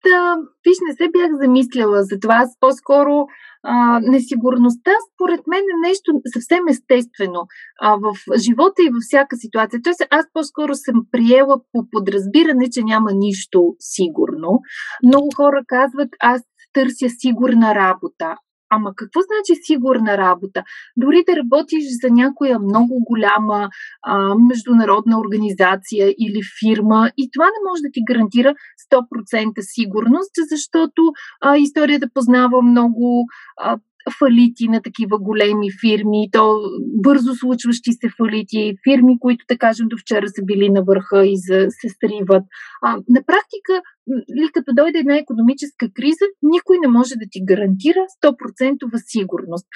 виж, 0.65 0.79
не 0.89 0.93
се 0.97 1.09
бях 1.13 1.31
замисляла 1.43 2.03
за 2.03 2.21
това. 2.21 2.47
По-скоро 2.61 3.27
а, 3.63 4.01
несигурността, 4.01 4.91
според 5.15 5.41
мен, 5.47 5.65
е 5.75 5.89
нещо 5.89 6.13
съвсем 6.33 6.69
естествено 6.69 7.41
а, 7.81 7.97
в 7.97 8.15
живота 8.39 8.83
и 8.83 8.91
във 8.95 9.03
всяка 9.03 9.37
ситуация. 9.37 9.81
Тоест, 9.85 10.03
аз 10.11 10.27
по-скоро 10.33 10.75
съм 10.75 10.97
приела 11.11 11.57
по 11.73 11.81
подразбиране, 11.91 12.71
че 12.71 12.83
няма 12.83 13.11
нищо 13.13 13.75
сигурно. 13.79 14.61
Много 15.07 15.29
хора 15.37 15.63
казват, 15.67 16.09
аз 16.21 16.43
търся 16.73 17.09
сигурна 17.09 17.75
работа. 17.75 18.37
Ама 18.75 18.93
какво 18.97 19.21
значи 19.21 19.61
сигурна 19.63 20.19
работа? 20.19 20.63
Дори 20.97 21.25
да 21.29 21.37
работиш 21.37 21.85
за 22.03 22.11
някоя 22.11 22.59
много 22.59 23.05
голяма 23.05 23.69
а, 24.03 24.35
международна 24.49 25.21
организация 25.21 26.15
или 26.19 26.41
фирма 26.61 27.11
и 27.17 27.31
това 27.33 27.45
не 27.45 27.61
може 27.69 27.83
да 27.83 27.91
ти 27.93 28.01
гарантира 28.11 28.55
100% 28.93 29.53
сигурност, 29.61 30.33
защото 30.51 31.03
а, 31.41 31.57
историята 31.57 32.07
познава 32.15 32.63
много 32.63 33.27
а, 33.57 33.77
фалити 34.19 34.69
на 34.69 34.83
такива 34.83 35.19
големи 35.19 35.69
фирми, 35.81 36.29
то 36.33 36.61
бързо 37.03 37.35
случващи 37.35 37.93
се 37.93 38.09
фалити, 38.17 38.77
фирми, 38.89 39.19
които, 39.21 39.45
да 39.49 39.59
кажем, 39.59 39.89
до 39.89 39.97
вчера 39.97 40.29
са 40.29 40.43
били 40.45 40.69
на 40.71 40.83
върха 40.83 41.27
и 41.27 41.37
за, 41.37 41.67
се 41.71 41.89
сриват. 41.89 42.43
А, 42.83 42.97
на 43.09 43.21
практика, 43.27 43.73
ли 44.09 44.49
като 44.53 44.73
дойде 44.75 44.99
една 44.99 45.17
економическа 45.17 45.89
криза, 45.95 46.25
никой 46.43 46.77
не 46.79 46.89
може 46.89 47.15
да 47.15 47.27
ти 47.31 47.45
гарантира 47.45 48.01
100% 48.25 48.91
сигурност. 49.07 49.67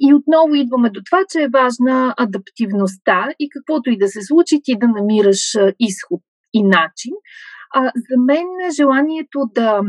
И 0.00 0.14
отново 0.14 0.54
идваме 0.54 0.90
до 0.90 1.00
това, 1.10 1.20
че 1.30 1.42
е 1.42 1.48
важна 1.48 2.14
адаптивността 2.18 3.28
и 3.38 3.48
каквото 3.48 3.90
и 3.90 3.98
да 3.98 4.08
се 4.08 4.22
случи, 4.22 4.60
ти 4.64 4.78
да 4.78 4.88
намираш 4.88 5.56
изход 5.80 6.20
и 6.54 6.62
начин. 6.62 7.12
А, 7.74 7.92
за 7.96 8.16
мен 8.26 8.46
желанието 8.76 9.38
да 9.54 9.80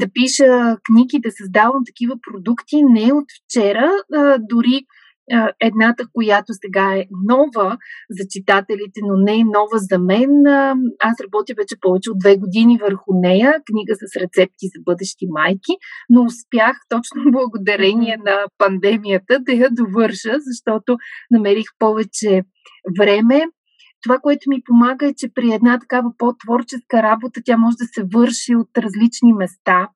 да 0.00 0.06
пиша 0.14 0.76
книги, 0.86 1.20
да 1.20 1.30
създавам 1.30 1.82
такива 1.86 2.14
продукти 2.30 2.76
не 2.82 3.12
от 3.12 3.24
вчера, 3.38 3.90
а, 4.14 4.38
дори 4.40 4.86
а, 5.32 5.52
едната, 5.60 6.04
която 6.12 6.52
сега 6.52 6.94
е 6.96 7.04
нова 7.28 7.78
за 8.10 8.24
читателите, 8.30 9.00
но 9.02 9.16
не 9.16 9.34
е 9.34 9.44
нова 9.44 9.78
за 9.78 9.98
мен. 9.98 10.46
А, 10.46 10.74
аз 11.00 11.20
работя 11.20 11.54
вече 11.56 11.76
повече 11.80 12.10
от 12.10 12.18
две 12.18 12.36
години 12.36 12.78
върху 12.78 13.10
нея, 13.14 13.54
книга 13.66 13.94
с 13.94 14.16
рецепти 14.16 14.66
за 14.76 14.82
бъдещи 14.84 15.26
майки, 15.28 15.74
но 16.10 16.22
успях 16.22 16.76
точно 16.88 17.30
благодарение 17.32 18.16
на 18.24 18.46
пандемията 18.58 19.38
да 19.40 19.52
я 19.52 19.68
довърша, 19.70 20.34
защото 20.38 20.96
намерих 21.30 21.66
повече 21.78 22.42
време, 22.98 23.44
това, 24.02 24.18
което 24.18 24.50
ми 24.50 24.62
помага 24.64 25.06
е, 25.06 25.14
че 25.14 25.28
при 25.34 25.52
една 25.52 25.78
такава 25.78 26.12
по-творческа 26.18 27.02
работа 27.02 27.40
тя 27.44 27.56
може 27.56 27.76
да 27.76 27.84
се 27.84 28.02
върши 28.14 28.56
от 28.56 28.78
различни 28.78 29.32
места. 29.32 29.88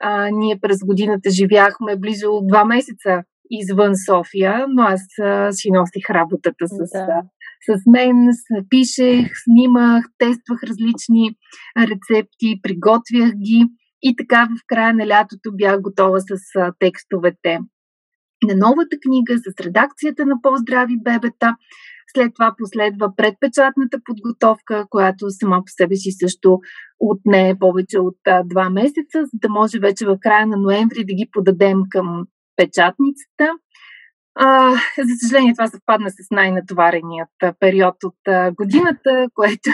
А, 0.00 0.28
ние 0.30 0.58
през 0.62 0.78
годината 0.84 1.30
живяхме 1.30 1.96
близо 1.96 2.40
два 2.42 2.64
месеца 2.64 3.22
извън 3.50 3.92
София, 4.06 4.66
но 4.68 4.82
аз 4.82 5.02
а, 5.22 5.52
си 5.52 5.70
носих 5.70 6.10
работата 6.10 6.66
с, 6.66 6.78
да. 6.92 7.22
с 7.66 7.82
мен, 7.86 8.28
с, 8.32 8.64
пишех, 8.68 9.32
снимах, 9.44 10.04
тествах 10.18 10.62
различни 10.62 11.36
рецепти, 11.78 12.60
приготвях 12.62 13.30
ги 13.30 13.66
и 14.02 14.16
така 14.16 14.44
в 14.44 14.62
края 14.66 14.94
на 14.94 15.06
лятото 15.06 15.50
бях 15.52 15.80
готова 15.80 16.20
с 16.20 16.36
а, 16.56 16.72
текстовете 16.78 17.58
на 18.48 18.54
новата 18.56 18.96
книга, 19.02 19.38
с 19.38 19.60
редакцията 19.60 20.26
на 20.26 20.36
по-здрави 20.42 20.96
бебета. 21.04 21.56
След 22.14 22.34
това 22.34 22.54
последва 22.58 23.12
предпечатната 23.16 23.98
подготовка, 24.04 24.86
която 24.90 25.30
сама 25.30 25.56
по 25.56 25.70
себе 25.70 25.96
си 25.96 26.10
също 26.10 26.58
отне 27.00 27.56
повече 27.60 27.98
от 27.98 28.18
а, 28.26 28.42
два 28.44 28.70
месеца, 28.70 29.18
за 29.24 29.30
да 29.34 29.48
може 29.48 29.78
вече 29.78 30.06
в 30.06 30.18
края 30.20 30.46
на 30.46 30.56
ноември 30.56 31.04
да 31.04 31.14
ги 31.14 31.28
подадем 31.32 31.78
към 31.90 32.24
печатницата. 32.56 33.48
А, 34.34 34.70
за 34.98 35.14
съжаление, 35.22 35.54
това 35.54 35.66
съвпадна 35.66 36.10
с 36.10 36.30
най-натовареният 36.30 37.28
период 37.60 37.94
от 38.04 38.28
а, 38.28 38.52
годината, 38.52 39.26
което 39.34 39.70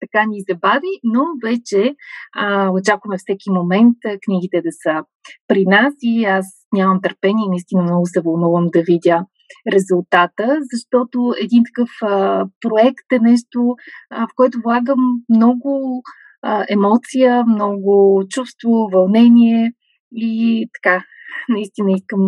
така 0.00 0.26
ни 0.26 0.44
забави, 0.50 0.92
но 1.04 1.24
вече 1.44 1.94
а, 2.36 2.70
очакваме 2.70 3.16
всеки 3.18 3.50
момент 3.50 3.96
а, 4.06 4.18
книгите 4.24 4.62
да 4.62 4.72
са 4.82 5.04
при 5.48 5.64
нас 5.64 5.94
и 6.02 6.24
аз 6.24 6.46
нямам 6.72 7.00
търпение 7.02 7.44
и 7.46 7.50
наистина 7.50 7.82
много 7.82 8.06
се 8.06 8.20
вълнувам 8.20 8.68
да 8.72 8.82
видя 8.82 9.24
резултата, 9.72 10.58
защото 10.72 11.34
един 11.40 11.62
такъв 11.64 11.90
а, 12.02 12.46
проект 12.60 13.12
е 13.12 13.18
нещо, 13.18 13.74
а, 14.10 14.26
в 14.26 14.30
което 14.36 14.58
влагам 14.64 15.00
много 15.28 16.02
а, 16.42 16.66
емоция, 16.68 17.44
много 17.44 18.22
чувство, 18.28 18.88
вълнение 18.92 19.72
и 20.12 20.66
така, 20.74 21.04
наистина 21.48 21.92
искам 21.92 22.20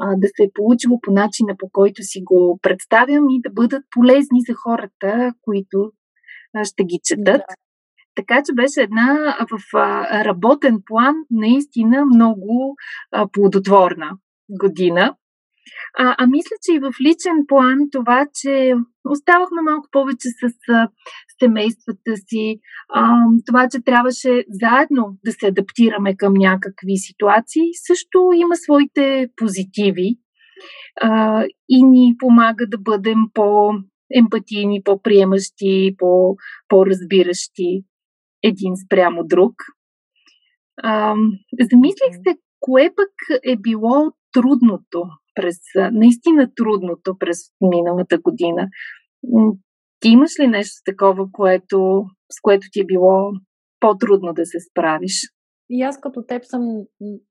а, 0.00 0.16
да 0.16 0.28
се 0.36 0.42
е 0.42 0.50
получило 0.54 1.00
по 1.00 1.10
начина, 1.10 1.56
по 1.58 1.68
който 1.72 2.02
си 2.02 2.20
го 2.24 2.58
представям 2.62 3.30
и 3.30 3.40
да 3.40 3.50
бъдат 3.50 3.82
полезни 3.90 4.40
за 4.48 4.54
хората, 4.54 5.32
които 5.42 5.92
а, 6.54 6.64
ще 6.64 6.84
ги 6.84 7.00
четат. 7.04 7.24
Да. 7.24 7.44
Така 8.14 8.42
че 8.46 8.54
беше 8.54 8.80
една 8.80 9.36
в 9.50 9.76
а, 9.76 10.24
работен 10.24 10.78
план 10.86 11.14
наистина 11.30 12.04
много 12.04 12.76
а, 13.12 13.28
плодотворна 13.32 14.10
година. 14.48 15.14
А, 15.98 16.14
а 16.18 16.26
мисля, 16.26 16.56
че 16.62 16.74
и 16.74 16.78
в 16.78 16.92
личен 17.00 17.46
план 17.48 17.78
това, 17.92 18.26
че 18.34 18.74
оставахме 19.08 19.62
малко 19.62 19.88
повече 19.92 20.28
с 20.28 20.72
а, 20.72 20.88
семействата 21.42 22.16
си, 22.16 22.60
а, 22.94 23.16
това, 23.46 23.68
че 23.70 23.84
трябваше 23.84 24.44
заедно 24.48 25.18
да 25.24 25.32
се 25.32 25.46
адаптираме 25.46 26.16
към 26.16 26.32
някакви 26.32 26.96
ситуации, 26.96 27.62
също 27.86 28.30
има 28.34 28.56
своите 28.56 29.28
позитиви 29.36 30.16
а, 31.00 31.44
и 31.68 31.82
ни 31.82 32.14
помага 32.18 32.66
да 32.68 32.78
бъдем 32.78 33.18
по-емпатийни, 33.34 34.82
по-приемащи, 34.82 35.94
по- 35.98 36.36
по-разбиращи 36.68 37.84
един 38.42 38.72
спрямо 38.86 39.24
друг. 39.24 39.54
А, 40.82 41.14
замислих 41.70 42.14
се, 42.26 42.36
кое 42.60 42.90
пък 42.96 43.40
е 43.44 43.56
било 43.56 44.12
трудното 44.32 45.02
през, 45.36 45.58
наистина 45.92 46.48
трудното 46.56 47.18
през 47.18 47.38
миналата 47.60 48.18
година. 48.18 48.68
Ти 50.00 50.08
имаш 50.08 50.30
ли 50.40 50.46
нещо 50.46 50.82
такова, 50.84 51.26
което, 51.32 52.04
с 52.32 52.40
което 52.42 52.66
ти 52.72 52.80
е 52.80 52.84
било 52.84 53.32
по-трудно 53.80 54.32
да 54.32 54.46
се 54.46 54.58
справиш? 54.70 55.20
И 55.70 55.82
аз 55.82 56.00
като 56.00 56.22
теб 56.26 56.44
съм 56.44 56.62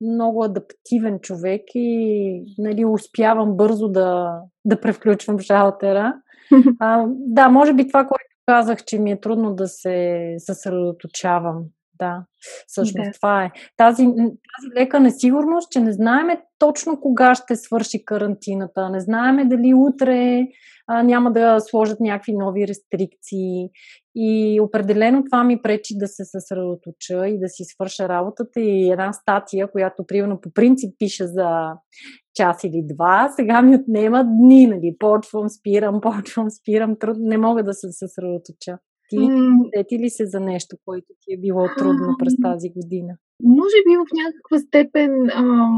много 0.00 0.44
адаптивен 0.44 1.18
човек 1.20 1.62
и 1.74 2.42
нали, 2.58 2.84
успявам 2.84 3.56
бързо 3.56 3.88
да, 3.88 4.40
да 4.64 4.80
превключвам 4.80 5.38
шалтера. 5.38 6.14
А, 6.80 7.06
да, 7.08 7.48
може 7.48 7.74
би 7.74 7.88
това, 7.88 8.04
което 8.04 8.24
казах, 8.46 8.84
че 8.84 8.98
ми 8.98 9.10
е 9.12 9.20
трудно 9.20 9.54
да 9.54 9.68
се 9.68 10.34
съсредоточавам 10.38 11.64
да, 11.98 12.24
всъщност 12.66 13.06
да. 13.06 13.12
това 13.12 13.44
е. 13.44 13.50
Тази, 13.76 14.04
тази 14.04 14.74
лека 14.76 15.00
несигурност, 15.00 15.70
че 15.70 15.80
не 15.80 15.92
знаеме 15.92 16.42
точно 16.58 17.00
кога 17.00 17.34
ще 17.34 17.56
свърши 17.56 18.04
карантината, 18.04 18.90
не 18.90 19.00
знаеме 19.00 19.44
дали 19.44 19.74
утре 19.74 20.46
а, 20.88 21.02
няма 21.02 21.32
да 21.32 21.60
сложат 21.60 22.00
някакви 22.00 22.32
нови 22.32 22.68
рестрикции 22.68 23.70
и 24.14 24.60
определено 24.60 25.24
това 25.24 25.44
ми 25.44 25.62
пречи 25.62 25.94
да 25.98 26.08
се 26.08 26.24
съсредоточа 26.24 27.26
и 27.28 27.38
да 27.38 27.48
си 27.48 27.64
свърша 27.64 28.08
работата 28.08 28.60
и 28.60 28.90
една 28.90 29.12
статия, 29.12 29.70
която 29.70 30.06
примерно 30.06 30.40
по 30.40 30.52
принцип 30.52 30.94
пише 30.98 31.26
за 31.26 31.72
час 32.34 32.64
или 32.64 32.82
два, 32.94 33.32
сега 33.36 33.62
ми 33.62 33.76
отнема 33.76 34.24
дни, 34.24 34.66
нали, 34.66 34.96
почвам, 34.98 35.48
спирам, 35.48 36.00
почвам, 36.02 36.50
спирам, 36.50 36.96
трудно, 36.98 37.28
не 37.28 37.38
мога 37.38 37.64
да 37.64 37.74
се 37.74 37.92
съсредоточа. 37.92 38.78
Ти 39.08 39.18
сети 39.76 39.98
ли 39.98 40.10
се 40.10 40.26
за 40.26 40.40
нещо, 40.40 40.76
което 40.84 41.06
ти 41.20 41.34
е 41.34 41.40
било 41.40 41.68
трудно 41.78 42.16
през 42.18 42.34
тази 42.42 42.68
година? 42.76 43.12
Може 43.42 43.78
би 43.86 43.96
в 43.96 44.06
някаква 44.22 44.58
степен 44.58 45.12
а, 45.30 45.68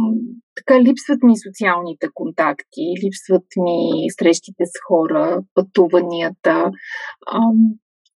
така 0.57 0.83
липсват 0.83 1.23
ми 1.23 1.35
социалните 1.47 2.09
контакти, 2.15 2.85
липсват 3.05 3.47
ми 3.57 3.81
срещите 4.19 4.65
с 4.67 4.77
хора, 4.89 5.43
пътуванията. 5.55 6.71
А, 7.27 7.41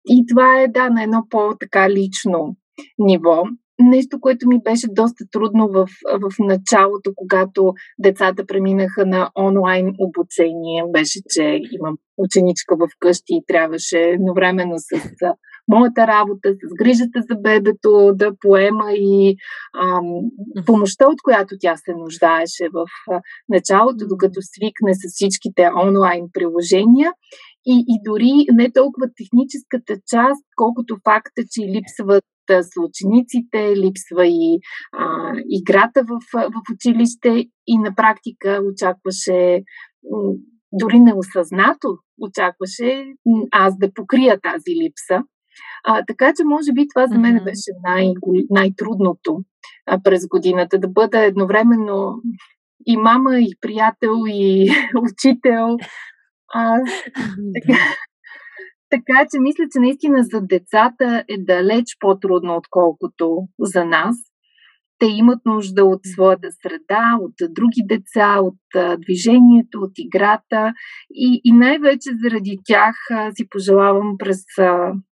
и 0.08 0.24
това 0.28 0.60
е, 0.60 0.68
да, 0.68 0.90
на 0.90 1.02
едно 1.02 1.26
по-така 1.30 1.90
лично 1.90 2.56
ниво. 2.98 3.42
Нещо, 3.82 4.20
което 4.20 4.48
ми 4.48 4.62
беше 4.62 4.86
доста 4.90 5.24
трудно 5.30 5.68
в, 5.68 5.86
в 6.20 6.32
началото, 6.38 7.12
когато 7.16 7.72
децата 7.98 8.46
преминаха 8.46 9.06
на 9.06 9.30
онлайн 9.38 9.94
обучение, 9.98 10.84
беше, 10.92 11.20
че 11.28 11.60
имам 11.72 11.96
ученичка 12.16 12.76
в 12.76 12.88
къщи 12.98 13.34
и 13.34 13.44
трябваше 13.46 13.98
едновременно 13.98 14.74
с 14.78 14.90
моята 15.68 16.06
работа, 16.06 16.54
с 16.54 16.74
грижата 16.74 17.20
за 17.30 17.36
бебето, 17.36 18.12
да 18.14 18.30
поема 18.40 18.92
и 18.92 19.36
ам, 19.82 20.04
помощта, 20.66 21.08
от 21.08 21.22
която 21.22 21.54
тя 21.60 21.76
се 21.76 21.92
нуждаеше 21.94 22.68
в 22.72 22.86
началото, 23.48 24.06
докато 24.08 24.40
свикне 24.42 24.94
с 24.94 25.12
всичките 25.12 25.70
онлайн 25.84 26.24
приложения. 26.32 27.12
И, 27.66 27.84
и 27.88 27.94
дори 28.04 28.46
не 28.52 28.72
толкова 28.72 29.06
техническата 29.16 29.94
част, 30.06 30.44
колкото 30.56 30.96
факта, 31.04 31.42
че 31.50 31.60
липсват 31.60 32.24
с 32.50 32.70
учениците, 32.80 33.76
липсва 33.76 34.26
и 34.26 34.58
а, 34.92 35.32
играта 35.50 36.02
в, 36.02 36.18
в 36.32 36.62
училище 36.74 37.44
и 37.66 37.78
на 37.78 37.94
практика 37.94 38.60
очакваше 38.72 39.62
дори 40.72 41.00
неосъзнато 41.00 41.98
очакваше 42.20 43.04
аз 43.50 43.78
да 43.78 43.94
покрия 43.94 44.40
тази 44.40 44.76
липса. 44.82 45.24
А, 45.84 46.04
така 46.06 46.32
че, 46.36 46.44
може 46.44 46.72
би, 46.72 46.86
това 46.94 47.06
за 47.06 47.18
мен 47.18 47.40
беше 47.44 47.70
най- 47.82 48.14
най-трудното 48.50 49.38
а, 49.86 50.02
през 50.02 50.26
годината 50.26 50.78
да 50.78 50.88
бъда 50.88 51.24
едновременно 51.24 52.22
и 52.86 52.96
мама, 52.96 53.40
и 53.40 53.54
приятел, 53.60 54.14
и 54.26 54.70
учител. 55.02 55.76
А, 56.54 56.74
така, 57.54 57.78
така 58.92 59.26
че 59.30 59.40
мисля, 59.40 59.64
че 59.72 59.80
наистина 59.80 60.18
за 60.22 60.40
децата 60.40 61.24
е 61.28 61.36
далеч 61.38 61.84
по-трудно, 62.00 62.56
отколкото 62.56 63.36
за 63.60 63.84
нас. 63.84 64.16
Те 64.98 65.06
имат 65.06 65.38
нужда 65.46 65.84
от 65.84 66.00
своята 66.04 66.48
среда, 66.62 67.18
от 67.20 67.34
други 67.50 67.82
деца, 67.84 68.38
от 68.40 68.58
движението, 68.98 69.78
от 69.80 69.92
играта 69.98 70.72
и, 71.10 71.40
и 71.44 71.52
най-вече 71.52 72.10
заради 72.24 72.58
тях 72.64 72.96
си 73.34 73.48
пожелавам 73.50 74.18
през 74.18 74.38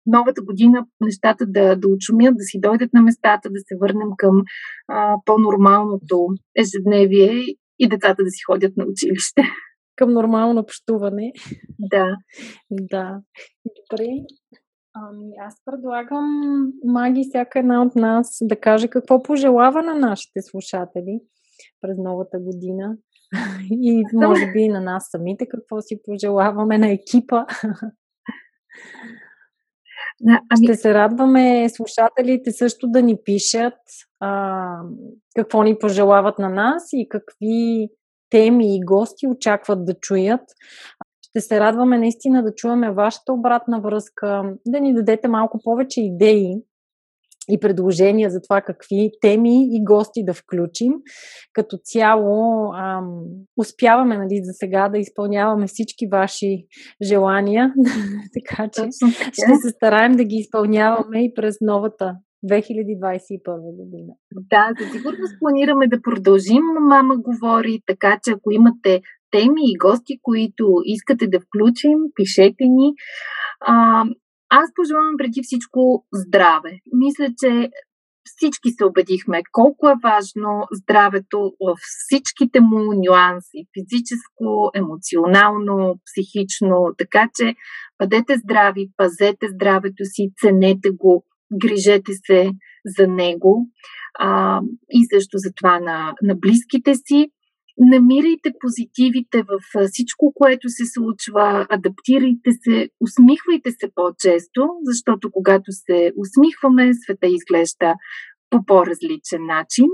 новата 0.05 0.41
година 0.41 0.85
нещата 1.01 1.45
да, 1.47 1.75
да 1.75 1.88
очумят, 1.88 2.38
да 2.38 2.43
си 2.43 2.59
дойдат 2.59 2.93
на 2.93 3.01
местата, 3.01 3.49
да 3.49 3.59
се 3.59 3.75
върнем 3.81 4.09
към 4.17 4.41
а, 4.88 5.15
по-нормалното 5.25 6.27
ежедневие 6.57 7.43
и 7.79 7.89
децата 7.89 8.23
да 8.23 8.29
си 8.29 8.41
ходят 8.47 8.77
на 8.77 8.85
училище. 8.85 9.41
Към 9.95 10.13
нормално 10.13 10.62
общуване. 10.62 11.34
Да. 11.79 12.17
Да. 12.71 13.21
Добре. 13.65 14.08
Ами, 14.93 15.31
аз 15.47 15.55
предлагам, 15.65 16.27
Маги, 16.84 17.25
всяка 17.29 17.60
една 17.60 17.81
от 17.81 17.95
нас 17.95 18.38
да 18.41 18.60
каже 18.60 18.88
какво 18.88 19.23
пожелава 19.23 19.84
на 19.84 19.95
нашите 19.95 20.41
слушатели 20.41 21.19
през 21.81 21.97
новата 21.97 22.39
година. 22.39 22.97
И 23.71 24.03
може 24.13 24.51
би 24.51 24.67
на 24.67 24.81
нас 24.81 25.08
самите 25.12 25.45
какво 25.45 25.81
си 25.81 25.99
пожелаваме 26.05 26.77
на 26.77 26.89
екипа. 26.89 27.45
Да, 30.21 30.41
ами... 30.49 30.65
Ще 30.65 30.75
се 30.75 30.93
радваме 30.93 31.69
слушателите 31.69 32.51
също 32.51 32.88
да 32.88 33.01
ни 33.01 33.17
пишат 33.25 33.79
а, 34.19 34.79
какво 35.36 35.63
ни 35.63 35.79
пожелават 35.79 36.39
на 36.39 36.49
нас 36.49 36.84
и 36.93 37.10
какви 37.10 37.89
теми 38.35 38.75
и 38.75 38.79
гости 38.85 39.27
очакват 39.27 39.85
да 39.85 39.93
чуят. 39.93 40.41
Ще 41.29 41.41
се 41.41 41.59
радваме 41.59 41.97
наистина 41.97 42.43
да 42.43 42.55
чуваме 42.55 42.91
вашата 42.91 43.33
обратна 43.33 43.81
връзка, 43.81 44.53
да 44.67 44.79
ни 44.79 44.93
дадете 44.93 45.27
малко 45.27 45.59
повече 45.63 46.01
идеи 46.01 46.55
и 47.49 47.59
предложения 47.59 48.29
за 48.29 48.41
това 48.41 48.61
какви 48.61 49.11
теми 49.21 49.75
и 49.75 49.83
гости 49.83 50.25
да 50.25 50.33
включим. 50.33 50.93
Като 51.53 51.77
цяло 51.83 52.71
ам, 52.73 53.21
успяваме 53.57 54.17
нали, 54.17 54.41
за 54.43 54.53
сега 54.53 54.89
да 54.89 54.97
изпълняваме 54.97 55.67
всички 55.67 56.07
ваши 56.07 56.65
желания, 57.01 57.73
така 58.33 58.69
че 58.73 58.81
ще 59.31 59.55
се 59.61 59.69
стараем 59.69 60.11
да 60.11 60.23
ги 60.23 60.35
изпълняваме 60.35 61.23
и 61.23 61.33
през 61.33 61.55
новата 61.61 62.15
2021 62.45 63.75
година. 63.77 64.13
Да, 64.31 64.71
за 64.79 64.89
сигурност 64.91 65.34
планираме 65.39 65.88
да 65.88 66.01
продължим. 66.01 66.63
Мама 66.81 67.15
говори, 67.17 67.81
така 67.86 68.19
че 68.23 68.31
ако 68.31 68.51
имате 68.51 69.01
теми 69.31 69.62
и 69.63 69.77
гости, 69.77 70.19
които 70.21 70.81
искате 70.86 71.27
да 71.27 71.39
включим, 71.39 71.97
пишете 72.15 72.63
ни. 72.63 72.93
А, 73.60 74.05
аз 74.49 74.69
пожелавам 74.75 75.17
преди 75.17 75.41
всичко 75.43 76.05
здраве. 76.13 76.71
Мисля, 76.93 77.27
че 77.39 77.69
всички 78.25 78.69
се 78.69 78.86
убедихме 78.86 79.41
колко 79.51 79.89
е 79.89 80.01
важно 80.03 80.67
здравето 80.71 81.39
в 81.39 81.75
всичките 81.81 82.60
му 82.62 82.79
нюанси 83.05 83.60
физическо, 83.75 84.71
емоционално, 84.75 85.99
психично. 86.05 86.75
Така 86.97 87.29
че 87.36 87.55
бъдете 87.99 88.38
здрави, 88.38 88.91
пазете 88.97 89.47
здравето 89.55 90.03
си, 90.03 90.31
ценете 90.41 90.89
го, 90.89 91.25
грижете 91.53 92.12
се 92.25 92.51
за 92.86 93.08
него 93.08 93.67
а, 94.19 94.62
и 94.91 95.05
също 95.13 95.38
за 95.38 95.51
това 95.55 95.79
на, 95.79 96.13
на 96.21 96.36
близките 96.36 96.95
си. 96.95 97.27
Намирайте 97.77 98.51
позитивите 98.60 99.43
в 99.43 99.60
всичко, 99.88 100.34
което 100.36 100.69
се 100.69 100.84
случва, 100.86 101.67
адаптирайте 101.69 102.51
се, 102.63 102.89
усмихвайте 103.01 103.71
се 103.71 103.91
по-често, 103.95 104.69
защото 104.84 105.31
когато 105.31 105.71
се 105.71 106.12
усмихваме, 106.17 106.93
света 106.93 107.27
изглежда 107.27 107.93
по 108.49 108.65
по-различен 108.65 109.45
начин. 109.45 109.86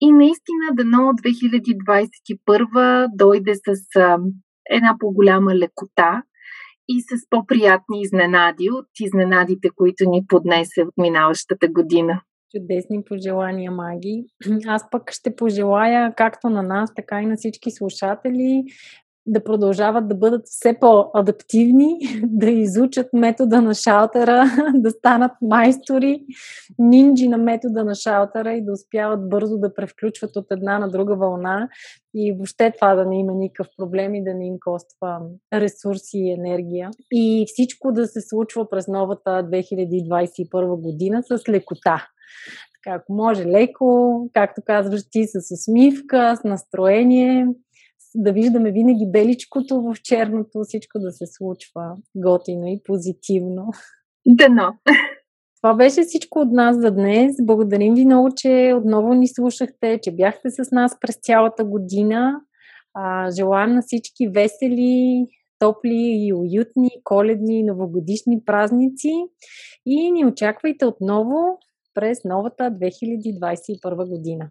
И 0.00 0.12
наистина 0.12 0.66
дано 0.72 0.98
2021 0.98 3.06
дойде 3.14 3.54
с 3.54 3.60
една 4.70 4.96
по-голяма 4.98 5.54
лекота 5.54 6.22
и 6.88 7.00
с 7.00 7.28
по-приятни 7.30 8.02
изненади 8.02 8.70
от 8.70 8.86
изненадите, 9.00 9.68
които 9.76 10.10
ни 10.10 10.24
поднесе 10.28 10.82
от 10.82 10.94
минаващата 10.98 11.68
година. 11.68 12.20
Чудесни 12.56 13.04
пожелания, 13.04 13.70
Маги. 13.70 14.24
Аз 14.66 14.90
пък 14.90 15.10
ще 15.12 15.36
пожелая 15.36 16.14
както 16.16 16.50
на 16.50 16.62
нас, 16.62 16.94
така 16.94 17.22
и 17.22 17.26
на 17.26 17.36
всички 17.36 17.70
слушатели 17.70 18.64
да 19.28 19.44
продължават 19.44 20.08
да 20.08 20.14
бъдат 20.14 20.42
все 20.44 20.76
по-адаптивни, 20.80 21.98
да 22.22 22.50
изучат 22.50 23.06
метода 23.12 23.60
на 23.62 23.74
шалтера, 23.74 24.44
да 24.74 24.90
станат 24.90 25.32
майстори, 25.42 26.24
нинджи 26.78 27.28
на 27.28 27.38
метода 27.38 27.84
на 27.84 27.94
шалтера 27.94 28.52
и 28.52 28.64
да 28.64 28.72
успяват 28.72 29.28
бързо 29.28 29.58
да 29.58 29.74
превключват 29.74 30.36
от 30.36 30.46
една 30.50 30.78
на 30.78 30.90
друга 30.90 31.16
вълна 31.16 31.68
и 32.14 32.32
въобще 32.32 32.72
това 32.74 32.94
да 32.94 33.06
не 33.06 33.18
има 33.18 33.32
никакъв 33.32 33.66
проблем 33.76 34.14
и 34.14 34.24
да 34.24 34.34
не 34.34 34.46
им 34.46 34.54
коства 34.64 35.20
ресурси 35.52 36.18
и 36.18 36.32
енергия. 36.32 36.90
И 37.12 37.44
всичко 37.48 37.92
да 37.92 38.06
се 38.06 38.20
случва 38.20 38.68
през 38.68 38.88
новата 38.88 39.30
2021 39.30 40.80
година 40.80 41.22
с 41.22 41.48
лекота. 41.48 42.08
Така, 42.74 42.96
ако 42.96 43.12
може 43.12 43.44
леко, 43.44 44.30
както 44.34 44.62
казваш 44.66 45.00
ти, 45.10 45.24
с 45.26 45.54
усмивка, 45.54 46.36
с 46.36 46.44
настроение, 46.44 47.46
да 48.14 48.32
виждаме 48.32 48.72
винаги 48.72 49.10
беличкото 49.10 49.82
в 49.82 49.94
черното, 50.02 50.60
всичко 50.64 50.98
да 50.98 51.10
се 51.10 51.24
случва 51.26 51.96
готино 52.16 52.66
и 52.66 52.80
позитивно. 52.84 53.66
Дано! 54.26 54.72
Това 55.62 55.74
беше 55.74 56.02
всичко 56.02 56.38
от 56.38 56.52
нас 56.52 56.76
за 56.76 56.90
днес. 56.90 57.36
Благодарим 57.42 57.94
ви 57.94 58.04
много, 58.04 58.28
че 58.36 58.74
отново 58.76 59.14
ни 59.14 59.28
слушахте, 59.28 60.00
че 60.02 60.12
бяхте 60.12 60.50
с 60.50 60.70
нас 60.70 61.00
през 61.00 61.18
цялата 61.22 61.64
година. 61.64 62.40
А, 62.94 63.30
желаем 63.30 63.74
на 63.74 63.82
всички 63.82 64.28
весели, 64.28 65.26
топли 65.58 66.26
и 66.26 66.32
уютни 66.32 66.90
коледни 67.04 67.62
новогодишни 67.62 68.44
празници 68.44 69.12
и 69.86 70.10
ни 70.10 70.26
очаквайте 70.26 70.86
отново 70.86 71.58
през 71.94 72.24
новата 72.24 72.64
2021 72.64 74.08
година. 74.08 74.50